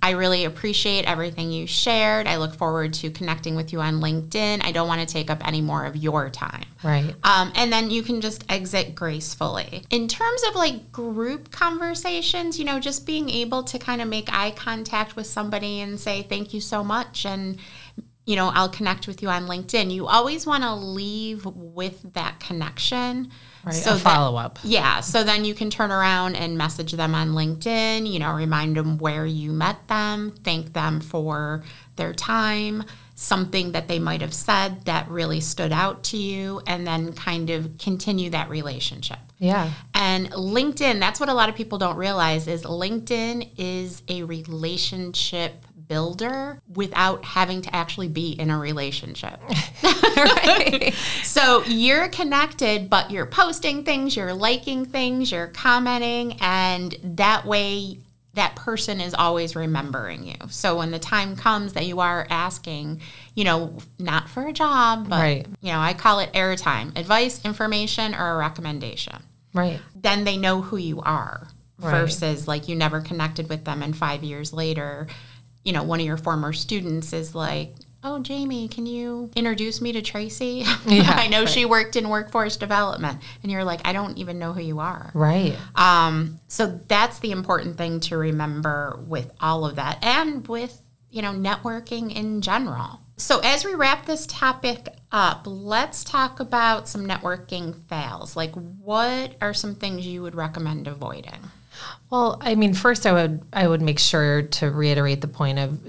I 0.02 0.10
really 0.10 0.44
appreciate 0.44 1.04
everything 1.04 1.52
you 1.52 1.66
shared. 1.66 2.26
I 2.26 2.36
look 2.36 2.54
forward 2.54 2.94
to 2.94 3.10
connecting 3.10 3.54
with 3.54 3.72
you 3.72 3.80
on 3.80 4.00
LinkedIn. 4.00 4.64
I 4.64 4.72
don't 4.72 4.88
want 4.88 5.06
to 5.06 5.06
take 5.06 5.30
up 5.30 5.46
any 5.46 5.60
more 5.60 5.84
of 5.84 5.94
your 5.94 6.30
time. 6.30 6.64
Right. 6.82 7.14
Um, 7.22 7.52
and 7.54 7.70
then 7.70 7.90
you 7.90 8.02
can 8.02 8.22
just 8.22 8.44
exit 8.48 8.94
gracefully. 8.94 9.84
In 9.90 10.08
terms 10.08 10.42
of 10.48 10.54
like 10.54 10.90
group 10.90 11.50
conversations, 11.50 12.58
you 12.58 12.64
know, 12.64 12.80
just 12.80 13.04
being 13.04 13.28
able 13.28 13.62
to 13.64 13.78
kind 13.78 14.00
of 14.00 14.08
make 14.08 14.32
eye 14.32 14.52
contact 14.52 15.16
with 15.16 15.26
somebody 15.26 15.80
and 15.80 16.00
say, 16.00 16.22
thank 16.22 16.54
you 16.54 16.60
so 16.62 16.82
much. 16.82 17.26
And 17.26 17.58
you 18.26 18.36
know, 18.36 18.50
I'll 18.54 18.68
connect 18.68 19.06
with 19.06 19.22
you 19.22 19.28
on 19.28 19.46
LinkedIn. 19.46 19.90
You 19.90 20.06
always 20.06 20.46
want 20.46 20.62
to 20.62 20.74
leave 20.74 21.44
with 21.46 22.12
that 22.12 22.38
connection. 22.38 23.30
Right, 23.64 23.74
so 23.74 23.96
follow 23.96 24.38
up. 24.38 24.58
Yeah. 24.62 25.00
So 25.00 25.24
then 25.24 25.44
you 25.44 25.54
can 25.54 25.68
turn 25.68 25.90
around 25.90 26.36
and 26.36 26.56
message 26.56 26.92
them 26.92 27.14
on 27.14 27.30
LinkedIn, 27.30 28.10
you 28.10 28.18
know, 28.18 28.32
remind 28.32 28.76
them 28.76 28.98
where 28.98 29.26
you 29.26 29.52
met 29.52 29.86
them, 29.88 30.32
thank 30.44 30.72
them 30.72 31.00
for 31.00 31.62
their 31.96 32.14
time, 32.14 32.84
something 33.14 33.72
that 33.72 33.86
they 33.86 33.98
might 33.98 34.22
have 34.22 34.32
said 34.32 34.86
that 34.86 35.08
really 35.08 35.40
stood 35.40 35.72
out 35.72 36.02
to 36.04 36.16
you, 36.16 36.62
and 36.66 36.86
then 36.86 37.12
kind 37.12 37.50
of 37.50 37.76
continue 37.76 38.30
that 38.30 38.48
relationship. 38.48 39.18
Yeah. 39.38 39.70
And 39.94 40.30
LinkedIn, 40.30 41.00
that's 41.00 41.20
what 41.20 41.28
a 41.28 41.34
lot 41.34 41.50
of 41.50 41.54
people 41.54 41.76
don't 41.76 41.96
realize 41.96 42.46
is 42.46 42.62
LinkedIn 42.62 43.50
is 43.58 44.02
a 44.08 44.22
relationship 44.22 45.66
builder 45.90 46.62
without 46.72 47.24
having 47.24 47.60
to 47.62 47.74
actually 47.76 48.08
be 48.08 48.30
in 48.30 48.48
a 48.48 48.56
relationship. 48.58 49.38
right? 50.16 50.94
So 51.24 51.64
you're 51.64 52.08
connected, 52.08 52.88
but 52.88 53.10
you're 53.10 53.26
posting 53.26 53.84
things, 53.84 54.16
you're 54.16 54.32
liking 54.32 54.86
things, 54.86 55.30
you're 55.32 55.48
commenting, 55.48 56.38
and 56.40 56.96
that 57.02 57.44
way 57.44 57.98
that 58.34 58.54
person 58.54 59.00
is 59.00 59.12
always 59.12 59.56
remembering 59.56 60.24
you. 60.24 60.36
So 60.48 60.76
when 60.78 60.92
the 60.92 61.00
time 61.00 61.34
comes 61.34 61.72
that 61.72 61.84
you 61.86 61.98
are 61.98 62.24
asking, 62.30 63.00
you 63.34 63.42
know, 63.42 63.76
not 63.98 64.28
for 64.30 64.46
a 64.46 64.52
job, 64.52 65.08
but 65.08 65.18
Right. 65.20 65.46
you 65.60 65.72
know, 65.72 65.80
I 65.80 65.94
call 65.94 66.20
it 66.20 66.32
airtime, 66.32 66.96
advice, 66.96 67.44
information, 67.44 68.14
or 68.14 68.34
a 68.34 68.36
recommendation. 68.36 69.16
Right. 69.52 69.80
Then 70.00 70.22
they 70.22 70.36
know 70.36 70.62
who 70.62 70.76
you 70.76 71.00
are 71.00 71.48
Right. 71.80 71.90
versus 71.90 72.46
like 72.46 72.68
you 72.68 72.76
never 72.76 73.00
connected 73.00 73.48
with 73.48 73.64
them 73.64 73.82
and 73.82 73.96
5 73.96 74.22
years 74.22 74.52
later, 74.52 75.08
you 75.64 75.72
know, 75.72 75.82
one 75.82 76.00
of 76.00 76.06
your 76.06 76.16
former 76.16 76.52
students 76.52 77.12
is 77.12 77.34
like, 77.34 77.74
"Oh, 78.02 78.20
Jamie, 78.20 78.68
can 78.68 78.86
you 78.86 79.30
introduce 79.36 79.80
me 79.80 79.92
to 79.92 80.02
Tracy? 80.02 80.64
Yeah, 80.86 81.10
I 81.10 81.28
know 81.28 81.40
right. 81.40 81.48
she 81.48 81.64
worked 81.64 81.96
in 81.96 82.08
workforce 82.08 82.56
development." 82.56 83.20
And 83.42 83.52
you're 83.52 83.64
like, 83.64 83.80
"I 83.84 83.92
don't 83.92 84.18
even 84.18 84.38
know 84.38 84.52
who 84.52 84.62
you 84.62 84.80
are." 84.80 85.10
Right. 85.14 85.56
Um, 85.74 86.38
so 86.48 86.80
that's 86.88 87.18
the 87.20 87.32
important 87.32 87.76
thing 87.76 88.00
to 88.00 88.16
remember 88.16 89.00
with 89.06 89.30
all 89.40 89.64
of 89.66 89.76
that 89.76 90.02
and 90.02 90.46
with, 90.48 90.80
you 91.10 91.22
know, 91.22 91.32
networking 91.32 92.14
in 92.14 92.40
general. 92.40 93.00
So 93.20 93.40
as 93.40 93.66
we 93.66 93.74
wrap 93.74 94.06
this 94.06 94.26
topic 94.26 94.88
up, 95.12 95.42
let's 95.44 96.04
talk 96.04 96.40
about 96.40 96.88
some 96.88 97.06
networking 97.06 97.74
fails. 97.86 98.34
Like 98.34 98.54
what 98.54 99.34
are 99.42 99.52
some 99.52 99.74
things 99.74 100.06
you 100.06 100.22
would 100.22 100.34
recommend 100.34 100.88
avoiding? 100.88 101.50
Well, 102.10 102.38
I 102.40 102.54
mean, 102.54 102.74
first 102.74 103.06
I 103.06 103.12
would 103.12 103.42
I 103.52 103.66
would 103.66 103.82
make 103.82 103.98
sure 103.98 104.42
to 104.42 104.70
reiterate 104.70 105.20
the 105.20 105.28
point 105.28 105.58
of 105.58 105.80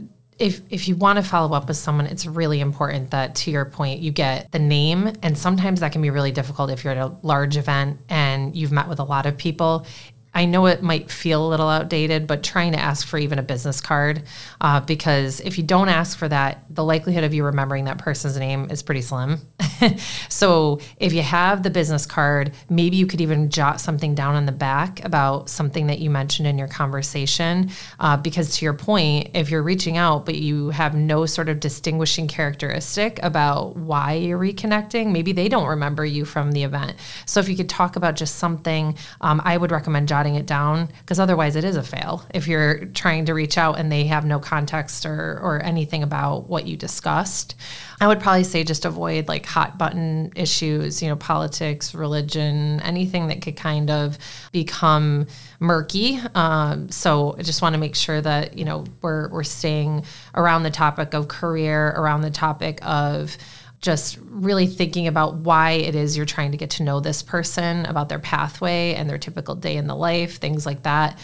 if 0.42 0.62
if 0.70 0.88
you 0.88 0.96
want 0.96 1.18
to 1.18 1.24
follow 1.24 1.56
up 1.56 1.68
with 1.68 1.78
someone, 1.78 2.08
it's 2.08 2.26
really 2.26 2.60
important 2.60 3.12
that 3.12 3.36
to 3.36 3.52
your 3.52 3.66
point 3.66 4.00
you 4.02 4.12
get 4.12 4.52
the 4.52 4.60
name 4.60 5.14
and 5.22 5.38
sometimes 5.38 5.80
that 5.82 5.92
can 5.92 6.02
be 6.02 6.10
really 6.10 6.32
difficult 6.32 6.72
if 6.72 6.84
you're 6.84 6.94
at 6.94 6.98
a 6.98 7.16
large 7.22 7.58
event 7.58 8.00
and 8.10 8.56
you've 8.56 8.72
met 8.72 8.88
with 8.88 9.00
a 9.00 9.04
lot 9.04 9.26
of 9.26 9.38
people. 9.38 9.86
I 10.34 10.46
know 10.46 10.66
it 10.68 10.82
might 10.82 11.12
feel 11.12 11.46
a 11.46 11.50
little 11.50 11.68
outdated, 11.68 12.26
but 12.26 12.42
trying 12.42 12.72
to 12.72 12.80
ask 12.80 13.06
for 13.06 13.18
even 13.18 13.38
a 13.38 13.44
business 13.44 13.82
card, 13.82 14.24
uh, 14.62 14.80
because 14.80 15.42
if 15.42 15.58
you 15.58 15.64
don't 15.64 15.90
ask 15.90 16.18
for 16.18 16.30
that, 16.30 16.64
the 16.70 16.86
likelihood 16.86 17.26
of 17.26 17.34
you 17.34 17.44
remembering 17.44 17.86
that 17.86 17.98
person's 17.98 18.38
name 18.38 18.70
is 18.72 18.82
pretty 18.82 19.02
slim. 19.02 19.40
so 20.30 20.80
if 20.98 21.12
you 21.12 21.22
have 21.22 21.64
the 21.64 21.70
business 21.70 22.06
card, 22.06 22.54
maybe 22.70 22.96
you 22.96 23.06
could 23.06 23.20
even 23.20 23.50
jot 23.50 23.82
something 23.82 24.16
down 24.16 24.36
on 24.36 24.46
the 24.46 24.54
back 24.54 25.04
about 25.04 25.50
something 25.50 25.88
that 25.88 26.00
you 26.00 26.10
mentioned 26.10 26.48
in 26.48 26.58
your 26.58 26.70
conversation. 26.70 27.70
Uh, 28.00 28.16
because 28.16 28.58
to 28.58 28.64
your 28.64 28.74
point, 28.74 29.32
if 29.34 29.50
you're 29.50 29.64
reaching 29.64 29.98
out 29.98 30.26
but 30.26 30.36
you 30.36 30.70
have 30.70 30.96
no 30.96 31.26
sort 31.26 31.50
of 31.50 31.60
distinguishing 31.60 32.28
characteristic 32.28 33.20
about 33.22 33.76
why 33.76 34.14
you're 34.14 34.40
reconnecting, 34.40 35.12
maybe 35.12 35.34
they 35.34 35.50
don't 35.50 35.68
remember 35.68 36.06
you 36.06 36.24
from 36.24 36.54
the 36.54 36.64
event. 36.64 36.96
So 37.26 37.42
if 37.42 37.50
you 37.50 37.58
could 37.58 37.70
talk 37.70 37.98
about 37.98 38.16
just 38.16 38.36
something, 38.36 38.96
um, 39.20 39.42
I 39.44 39.58
would 39.58 39.72
recommend 39.72 40.08
jotting 40.08 40.21
it 40.36 40.46
down 40.46 40.90
because 41.02 41.20
otherwise 41.20 41.56
it 41.56 41.64
is 41.64 41.76
a 41.76 41.84
fail 41.84 42.26
if 42.34 42.48
you're 42.48 42.86
trying 42.86 43.26
to 43.26 43.34
reach 43.34 43.58
out 43.58 43.80
and 43.80 43.92
they 43.92 44.06
have 44.06 44.26
no 44.26 44.40
context 44.40 45.06
or, 45.06 45.40
or 45.42 45.62
anything 45.64 46.04
about 46.04 46.48
what 46.50 46.66
you 46.66 46.78
discussed. 46.78 47.56
I 48.00 48.08
would 48.08 48.20
probably 48.20 48.44
say 48.44 48.64
just 48.64 48.86
avoid 48.86 49.28
like 49.28 49.46
hot 49.46 49.78
button 49.78 50.32
issues, 50.36 51.04
you 51.04 51.10
know, 51.10 51.16
politics, 51.16 51.94
religion, 51.94 52.80
anything 52.82 53.28
that 53.28 53.42
could 53.42 53.56
kind 53.56 53.92
of 53.92 54.18
become 54.52 55.28
murky. 55.60 56.20
Um, 56.34 56.90
so 56.90 57.36
I 57.38 57.44
just 57.44 57.62
want 57.62 57.74
to 57.74 57.80
make 57.80 57.96
sure 57.96 58.20
that, 58.20 58.58
you 58.58 58.66
know, 58.66 58.86
we're, 59.02 59.30
we're 59.30 59.44
staying 59.44 60.06
around 60.34 60.64
the 60.64 60.72
topic 60.72 61.14
of 61.14 61.28
career, 61.28 61.90
around 61.90 62.22
the 62.22 62.32
topic 62.32 62.80
of 62.82 63.38
just 63.82 64.20
really 64.22 64.68
thinking 64.68 65.08
about 65.08 65.36
why 65.36 65.72
it 65.72 65.96
is 65.96 66.16
you're 66.16 66.26
trying 66.26 66.52
to 66.52 66.58
get 66.58 66.70
to 66.72 66.84
know 66.84 67.00
this 67.00 67.24
person, 67.24 67.86
about 67.88 68.10
their 68.10 68.20
pathway 68.20 68.94
and 68.94 69.10
their 69.10 69.18
typical 69.18 69.56
day 69.56 69.76
in 69.76 69.88
the 69.88 69.96
life, 69.96 70.38
things 70.38 70.66
like 70.66 70.84
that. 70.84 71.18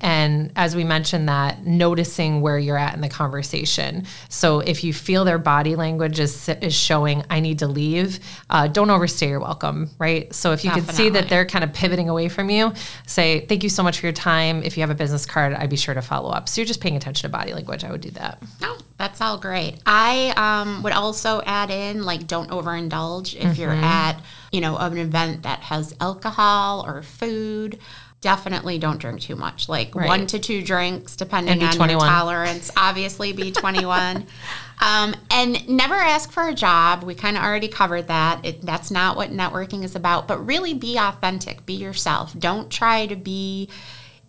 And 0.00 0.52
as 0.56 0.74
we 0.74 0.82
mentioned, 0.82 1.28
that 1.28 1.64
noticing 1.64 2.40
where 2.40 2.58
you're 2.58 2.76
at 2.76 2.94
in 2.94 3.00
the 3.00 3.08
conversation. 3.08 4.06
So 4.28 4.58
if 4.58 4.82
you 4.82 4.92
feel 4.92 5.24
their 5.24 5.38
body 5.38 5.76
language 5.76 6.18
is, 6.18 6.48
is 6.48 6.74
showing, 6.74 7.24
I 7.30 7.38
need 7.38 7.60
to 7.60 7.68
leave, 7.68 8.18
uh, 8.50 8.66
don't 8.66 8.90
overstay 8.90 9.28
your 9.28 9.40
welcome, 9.40 9.90
right? 9.98 10.34
So 10.34 10.52
if 10.52 10.64
you 10.64 10.72
can 10.72 10.84
see 10.86 11.10
that 11.10 11.28
they're 11.28 11.46
kind 11.46 11.62
of 11.62 11.72
pivoting 11.72 12.08
away 12.08 12.28
from 12.28 12.50
you, 12.50 12.72
say, 13.06 13.46
thank 13.46 13.62
you 13.62 13.68
so 13.68 13.84
much 13.84 14.00
for 14.00 14.06
your 14.06 14.12
time. 14.12 14.64
If 14.64 14.76
you 14.76 14.82
have 14.82 14.90
a 14.90 14.96
business 14.96 15.26
card, 15.26 15.54
I'd 15.54 15.70
be 15.70 15.76
sure 15.76 15.94
to 15.94 16.02
follow 16.02 16.30
up. 16.30 16.48
So 16.48 16.60
you're 16.60 16.66
just 16.66 16.80
paying 16.80 16.96
attention 16.96 17.30
to 17.30 17.32
body 17.36 17.52
language. 17.52 17.84
I 17.84 17.92
would 17.92 18.00
do 18.00 18.10
that. 18.12 18.42
No, 18.60 18.73
that's 19.04 19.20
all 19.20 19.36
great. 19.36 19.74
I 19.84 20.32
um, 20.36 20.82
would 20.82 20.94
also 20.94 21.42
add 21.44 21.70
in 21.70 22.04
like 22.04 22.26
don't 22.26 22.48
overindulge 22.50 23.34
if 23.36 23.58
you're 23.58 23.70
Mm-hmm. 23.70 23.84
at 23.84 24.20
you 24.50 24.60
know 24.62 24.76
an 24.78 24.96
event 24.96 25.42
that 25.42 25.60
has 25.60 25.94
alcohol 26.00 26.84
or 26.86 27.02
food. 27.02 27.78
Definitely 28.22 28.78
don't 28.78 28.96
drink 28.98 29.20
too 29.20 29.36
much. 29.36 29.68
Like 29.68 29.94
Right. 29.94 30.08
one 30.08 30.26
to 30.28 30.38
two 30.38 30.62
drinks, 30.62 31.16
depending 31.16 31.62
on 31.62 31.74
21. 31.74 31.90
your 31.90 32.00
tolerance. 32.00 32.70
Obviously, 32.76 33.32
be 33.32 33.50
21. 33.52 34.26
Um, 34.80 35.14
and 35.30 35.68
never 35.68 35.94
ask 35.94 36.32
for 36.32 36.48
a 36.48 36.52
job. 36.52 37.04
We 37.04 37.14
kind 37.14 37.36
of 37.36 37.44
already 37.44 37.68
covered 37.68 38.08
that. 38.08 38.44
It, 38.44 38.62
that's 38.62 38.90
not 38.90 39.16
what 39.16 39.30
networking 39.30 39.84
is 39.84 39.94
about. 39.94 40.26
But 40.26 40.44
really, 40.44 40.74
be 40.74 40.98
authentic. 40.98 41.64
Be 41.64 41.74
yourself. 41.74 42.36
Don't 42.38 42.70
try 42.70 43.06
to 43.06 43.14
be 43.14 43.68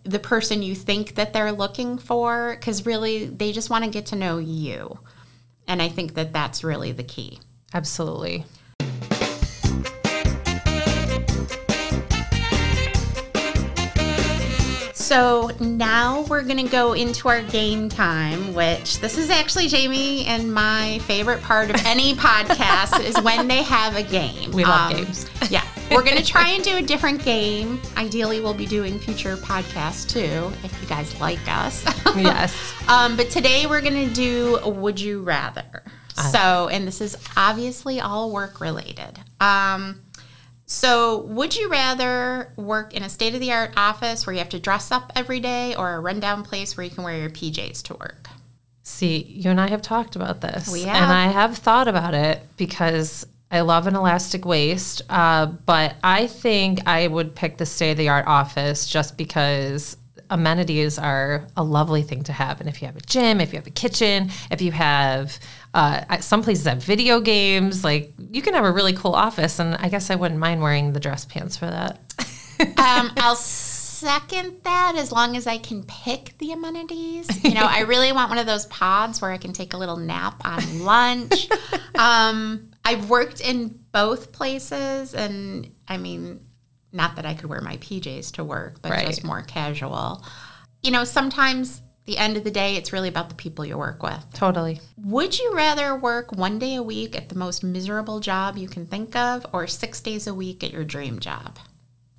the 0.06 0.18
person 0.18 0.62
you 0.62 0.74
think 0.74 1.14
that 1.16 1.32
they're 1.32 1.52
looking 1.52 1.98
for 1.98 2.54
because 2.58 2.86
really 2.86 3.26
they 3.26 3.52
just 3.52 3.70
want 3.70 3.84
to 3.84 3.90
get 3.90 4.06
to 4.06 4.16
know 4.16 4.38
you 4.38 4.98
and 5.66 5.82
i 5.82 5.88
think 5.88 6.14
that 6.14 6.32
that's 6.32 6.62
really 6.64 6.92
the 6.92 7.02
key 7.04 7.38
Absolutely. 7.74 8.44
so 14.94 15.50
now 15.60 16.22
we're 16.22 16.42
going 16.42 16.56
to 16.64 16.70
go 16.70 16.94
into 16.94 17.28
our 17.28 17.42
game 17.42 17.88
time 17.88 18.54
which 18.54 18.98
this 19.00 19.16
is 19.18 19.30
actually 19.30 19.68
jamie 19.68 20.24
and 20.24 20.52
my 20.52 20.98
favorite 21.00 21.40
part 21.42 21.70
of 21.70 21.76
any 21.86 22.14
podcast 22.16 22.98
is 23.04 23.20
when 23.22 23.46
they 23.46 23.62
have 23.62 23.94
a 23.96 24.02
game 24.02 24.50
We 24.52 24.64
love 24.64 24.90
Um, 24.92 25.04
games. 25.04 25.26
yeah 25.50 25.65
we're 25.90 26.02
going 26.02 26.16
to 26.16 26.24
try 26.24 26.50
and 26.50 26.64
do 26.64 26.76
a 26.76 26.82
different 26.82 27.24
game 27.24 27.80
ideally 27.96 28.40
we'll 28.40 28.54
be 28.54 28.66
doing 28.66 28.98
future 28.98 29.36
podcasts 29.36 30.08
too 30.08 30.52
if 30.64 30.82
you 30.82 30.88
guys 30.88 31.18
like 31.20 31.40
us 31.48 31.84
yes. 32.16 32.74
Um, 32.88 33.16
but 33.16 33.30
today 33.30 33.66
we're 33.66 33.80
going 33.80 34.08
to 34.08 34.14
do 34.14 34.58
Would 34.64 35.00
You 35.00 35.22
Rather. 35.22 35.82
So, 36.30 36.68
and 36.68 36.88
this 36.88 37.02
is 37.02 37.16
obviously 37.36 38.00
all 38.00 38.32
work 38.32 38.60
related. 38.60 39.20
Um, 39.38 40.00
so, 40.64 41.18
would 41.24 41.54
you 41.54 41.68
rather 41.68 42.52
work 42.56 42.94
in 42.94 43.02
a 43.02 43.10
state 43.10 43.34
of 43.34 43.40
the 43.40 43.52
art 43.52 43.72
office 43.76 44.26
where 44.26 44.32
you 44.32 44.38
have 44.38 44.48
to 44.50 44.58
dress 44.58 44.90
up 44.90 45.12
every 45.14 45.40
day 45.40 45.74
or 45.74 45.94
a 45.94 46.00
rundown 46.00 46.42
place 46.42 46.74
where 46.76 46.84
you 46.84 46.90
can 46.90 47.04
wear 47.04 47.18
your 47.18 47.28
PJs 47.28 47.82
to 47.82 47.94
work? 47.94 48.30
See, 48.82 49.18
you 49.18 49.50
and 49.50 49.60
I 49.60 49.68
have 49.68 49.82
talked 49.82 50.16
about 50.16 50.40
this. 50.40 50.72
We 50.72 50.84
And. 50.84 51.12
I 51.12 51.26
have 51.26 51.58
thought 51.58 51.86
about 51.86 52.14
it 52.14 52.40
because 52.56 53.26
I 53.50 53.60
love 53.60 53.86
an 53.86 53.94
elastic 53.94 54.44
waist. 54.44 55.02
Uh, 55.08 55.46
but 55.46 55.96
I 56.02 56.26
think 56.26 56.86
I 56.86 57.06
would 57.06 57.34
pick 57.34 57.58
the 57.58 57.66
state 57.66 57.92
of 57.92 57.96
the 57.96 58.08
art 58.08 58.26
office 58.26 58.88
just 58.88 59.16
because 59.16 59.96
amenities 60.28 60.98
are 60.98 61.46
a 61.56 61.62
lovely 61.62 62.02
thing 62.02 62.24
to 62.24 62.32
have. 62.32 62.60
And 62.60 62.68
if 62.68 62.82
you 62.82 62.86
have 62.86 62.96
a 62.96 63.00
gym, 63.00 63.40
if 63.40 63.52
you 63.52 63.58
have 63.58 63.66
a 63.66 63.70
kitchen, 63.70 64.30
if 64.50 64.60
you 64.60 64.72
have, 64.72 65.38
uh, 65.74 66.18
some 66.18 66.42
places 66.42 66.66
have 66.66 66.82
video 66.82 67.20
games, 67.20 67.84
like 67.84 68.12
you 68.18 68.42
can 68.42 68.54
have 68.54 68.64
a 68.64 68.72
really 68.72 68.92
cool 68.92 69.14
office. 69.14 69.58
And 69.58 69.76
I 69.76 69.88
guess 69.88 70.10
I 70.10 70.16
wouldn't 70.16 70.40
mind 70.40 70.60
wearing 70.62 70.92
the 70.92 71.00
dress 71.00 71.24
pants 71.24 71.56
for 71.56 71.66
that. 71.66 72.00
Um, 72.58 73.12
I'll 73.18 73.36
second 73.96 74.60
that 74.64 74.94
as 74.96 75.12
long 75.12 75.36
as 75.36 75.46
I 75.46 75.58
can 75.58 75.82
pick 75.82 76.36
the 76.38 76.52
amenities. 76.52 77.44
You 77.44 77.54
know, 77.54 77.66
I 77.68 77.80
really 77.80 78.12
want 78.12 78.30
one 78.30 78.38
of 78.38 78.46
those 78.46 78.66
pods 78.66 79.20
where 79.20 79.30
I 79.30 79.36
can 79.36 79.52
take 79.52 79.74
a 79.74 79.76
little 79.76 79.96
nap 79.96 80.40
on 80.44 80.80
lunch. 80.84 81.48
um, 81.94 82.70
I've 82.86 83.10
worked 83.10 83.40
in 83.40 83.78
both 83.92 84.30
places, 84.32 85.12
and 85.14 85.70
I 85.88 85.96
mean, 85.96 86.40
not 86.92 87.16
that 87.16 87.26
I 87.26 87.34
could 87.34 87.50
wear 87.50 87.60
my 87.60 87.76
PJs 87.78 88.32
to 88.34 88.44
work, 88.44 88.80
but 88.80 88.90
Right. 88.92 89.06
just 89.06 89.24
more 89.24 89.42
casual. 89.42 90.24
You 90.82 90.92
know, 90.92 91.04
sometimes 91.04 91.82
the 92.04 92.16
end 92.18 92.36
of 92.36 92.44
the 92.44 92.50
day, 92.52 92.76
it's 92.76 92.92
really 92.92 93.08
about 93.08 93.28
the 93.28 93.34
people 93.34 93.64
you 93.64 93.76
work 93.76 94.02
with. 94.04 94.24
Totally. 94.32 94.80
Would 95.02 95.36
you 95.38 95.52
rather 95.54 95.96
work 95.96 96.30
one 96.32 96.60
day 96.60 96.76
a 96.76 96.82
week 96.82 97.16
at 97.16 97.28
the 97.28 97.34
most 97.34 97.64
miserable 97.64 98.20
job 98.20 98.56
you 98.56 98.68
can 98.68 98.86
think 98.86 99.16
of, 99.16 99.44
or 99.52 99.66
six 99.66 100.00
days 100.00 100.28
a 100.28 100.32
week 100.34 100.62
at 100.62 100.70
your 100.72 100.84
dream 100.84 101.18
job? 101.18 101.58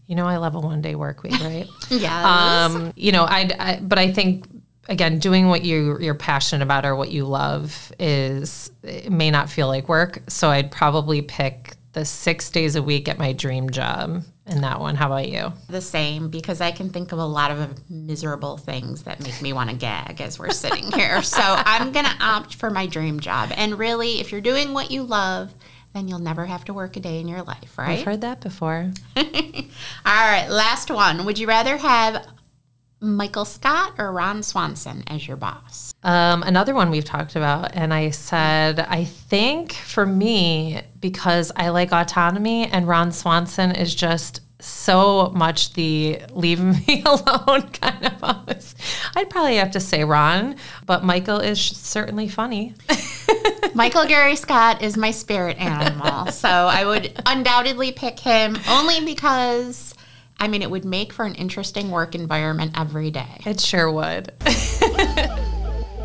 You 0.06 0.16
know, 0.16 0.26
I 0.26 0.38
love 0.38 0.56
a 0.56 0.60
one 0.60 0.82
day 0.82 0.96
work 0.96 1.24
week, 1.24 1.40
right? 1.40 1.68
Yeah. 1.90 2.66
um, 2.66 2.92
you 2.98 3.14
know, 3.14 3.24
I, 3.24 3.50
I, 3.60 3.80
but 3.82 3.98
I 3.98 4.12
think 4.12 4.46
again, 4.88 5.20
doing 5.20 5.48
what 5.48 5.64
you 5.64 5.98
you're 6.00 6.16
passionate 6.16 6.64
about 6.64 6.86
or 6.86 6.96
what 6.96 7.12
you 7.12 7.26
love 7.26 7.92
is 8.00 8.72
it 8.84 9.12
may 9.12 9.32
not 9.32 9.50
feel 9.50 9.68
like 9.68 9.90
work. 9.90 10.22
So 10.28 10.50
I'd 10.50 10.72
probably 10.72 11.22
pick 11.22 11.76
the 11.94 12.06
six 12.06 12.50
days 12.50 12.76
a 12.76 12.84
week 12.84 13.08
at 13.08 13.18
my 13.18 13.34
dream 13.34 13.70
job 13.70 14.24
in 14.46 14.62
that 14.62 14.80
one. 14.80 14.96
How 14.96 15.08
about 15.08 15.30
you? 15.30 15.52
the 15.68 15.82
same 15.82 16.30
because 16.30 16.62
I 16.62 16.72
can 16.72 16.90
think 16.90 17.12
of 17.12 17.20
a 17.20 17.26
lot 17.26 17.52
of 17.52 17.90
miserable 17.90 18.58
things 18.58 19.04
that 19.04 19.20
make 19.22 19.42
me 19.42 19.52
want 19.52 19.70
to 19.70 19.76
gag 19.76 20.22
as 20.22 20.40
we're 20.40 20.52
sitting 20.52 20.92
here. 20.92 21.22
So 21.28 21.42
I'm 21.42 21.92
going 21.92 22.06
to 22.06 22.16
opt 22.22 22.56
for 22.56 22.70
my 22.70 22.86
dream 22.88 23.20
job. 23.20 23.52
And 23.56 23.78
really, 23.78 24.20
if 24.20 24.32
you're 24.32 24.42
doing 24.42 24.74
what 24.74 24.92
you 24.92 25.04
love, 25.04 25.54
then 25.94 26.08
you'll 26.08 26.20
never 26.20 26.46
have 26.46 26.64
to 26.66 26.74
work 26.74 26.96
a 26.96 27.00
day 27.00 27.20
in 27.20 27.28
your 27.28 27.42
life, 27.44 27.78
right? 27.78 28.00
I've 28.00 28.06
heard 28.06 28.22
that 28.22 28.40
before. 28.42 28.92
All 29.18 29.24
right, 30.06 30.48
last 30.48 30.90
one. 30.90 31.26
Would 31.26 31.38
you 31.38 31.48
rather 31.48 31.78
have 31.78 32.26
Michael 33.00 33.46
Scott 33.46 33.94
or 33.98 34.12
Ron 34.12 34.42
Swanson 34.44 35.04
as 35.08 35.28
your 35.28 35.38
boss? 35.38 35.94
Um, 36.04 36.44
another 36.44 36.74
one 36.74 36.90
we've 36.90 37.06
talked 37.06 37.36
about, 37.36 37.76
and 37.76 37.94
I 37.94 38.10
said, 38.10 38.80
I 38.80 39.04
think 39.04 39.74
for 39.74 40.06
me, 40.06 40.82
because 41.00 41.52
I 41.56 41.70
like 41.70 41.92
autonomy, 41.92 42.66
and 42.68 42.88
Ron 42.88 43.12
Swanson 43.12 43.72
is 43.72 43.94
just 43.94 44.42
so 44.60 45.32
much 45.36 45.74
the 45.74 46.20
leave 46.32 46.60
me 46.88 47.04
alone 47.06 47.62
kind 47.74 48.06
of 48.06 48.20
boss. 48.20 48.76
I'd 49.16 49.30
probably 49.30 49.58
have 49.58 49.72
to 49.72 49.80
say 49.80 50.04
Ron, 50.04 50.56
but 50.86 51.04
Michael 51.04 51.40
is 51.40 51.62
certainly 51.62 52.28
funny. 52.28 52.74
Michael 53.74 54.06
Gary 54.06 54.36
Scott 54.36 54.82
is 54.82 54.98
my 54.98 55.12
spirit 55.12 55.58
animal. 55.58 56.32
So 56.32 56.50
I 56.50 56.86
would 56.86 57.14
undoubtedly 57.28 57.92
pick 57.92 58.20
him 58.20 58.58
only 58.68 59.06
because 59.06 59.94
I 60.40 60.48
mean, 60.48 60.62
it 60.62 60.70
would 60.70 60.86
make 60.86 61.14
for 61.14 61.26
an 61.26 61.36
interesting 61.36 61.90
work 61.92 62.16
environment 62.16 62.74
every 62.78 63.12
day. 63.12 63.42
It 63.46 63.60
sure 63.60 63.92
would. 63.92 64.32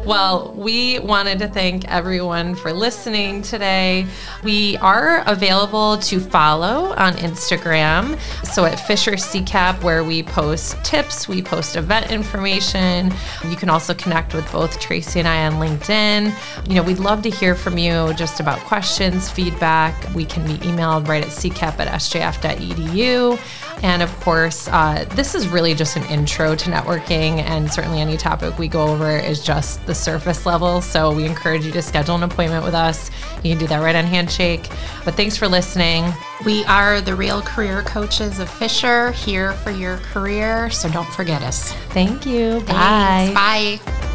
Well, 0.05 0.53
we 0.57 0.99
wanted 0.99 1.39
to 1.39 1.49
thank 1.49 1.89
everyone 1.89 2.57
for 2.57 2.73
listening 2.73 3.41
today. 3.41 4.05
We 4.43 4.77
are 4.79 5.23
available 5.29 5.99
to 5.99 6.19
follow 6.19 6.93
on 6.95 7.13
Instagram. 7.15 8.19
So 8.45 8.65
at 8.65 8.81
Fisher 8.81 9.13
CCAP, 9.13 9.81
where 9.85 10.03
we 10.03 10.25
post 10.25 10.83
tips, 10.85 11.29
we 11.29 11.41
post 11.41 11.77
event 11.77 12.11
information. 12.11 13.13
You 13.49 13.55
can 13.55 13.71
also 13.71 13.95
connect 13.95 14.35
with 14.35 14.51
both 14.51 14.81
Tracy 14.81 15.21
and 15.21 15.29
I 15.29 15.47
on 15.47 15.53
LinkedIn. 15.55 16.37
You 16.69 16.75
know, 16.75 16.83
we'd 16.83 16.99
love 16.99 17.23
to 17.23 17.31
hear 17.31 17.55
from 17.55 17.79
you 17.79 18.13
just 18.15 18.41
about 18.41 18.59
questions, 18.61 19.31
feedback. 19.31 20.13
We 20.17 20.25
can 20.25 20.45
be 20.45 20.55
emailed 20.67 21.07
right 21.07 21.23
at 21.23 21.31
ccap 21.31 21.79
at 21.79 21.87
sjf.edu. 21.87 23.39
And 23.83 24.03
of 24.03 24.15
course, 24.21 24.69
uh, 24.69 25.07
this 25.15 25.35
is 25.35 25.49
really 25.49 25.75
just 25.75 25.97
an 25.97 26.05
intro 26.05 26.55
to 26.55 26.71
networking, 26.71 27.39
and 27.39 27.71
certainly 27.73 28.01
any 28.01 28.17
topic 28.17 28.59
we 28.59 28.69
go 28.69 28.87
over 28.87 29.11
is 29.19 29.43
just 29.43 29.85
the 29.87 29.95
surface 29.95 30.47
level. 30.47 30.81
So 30.81 31.13
we 31.13 31.25
encourage 31.25 31.65
you 31.67 31.73
to 31.73 31.83
schedule 31.83 32.15
an 32.15 32.23
appointment 32.23 32.65
with 32.65 32.75
us. 32.75 33.11
You 33.43 33.51
can 33.51 33.59
do 33.59 33.67
that 33.67 33.79
right 33.79 33.97
on 33.97 34.05
Handshake. 34.05 34.69
But 35.05 35.15
thanks 35.15 35.37
for 35.37 35.49
listening. 35.49 36.13
We 36.45 36.65
are 36.65 37.01
the 37.01 37.15
real 37.15 37.43
career 37.43 37.83
coaches 37.83 38.39
of 38.39 38.49
Fisher, 38.49 39.13
here 39.13 39.53
for 39.53 39.71
your 39.71 39.97
career. 39.99 40.71
So 40.71 40.89
don't 40.89 41.09
forget 41.09 41.43
us. 41.43 41.73
Thank 41.91 42.27
you. 42.27 42.61
Thanks. 42.61 43.35
Bye. 43.35 43.81
Bye. 43.81 44.12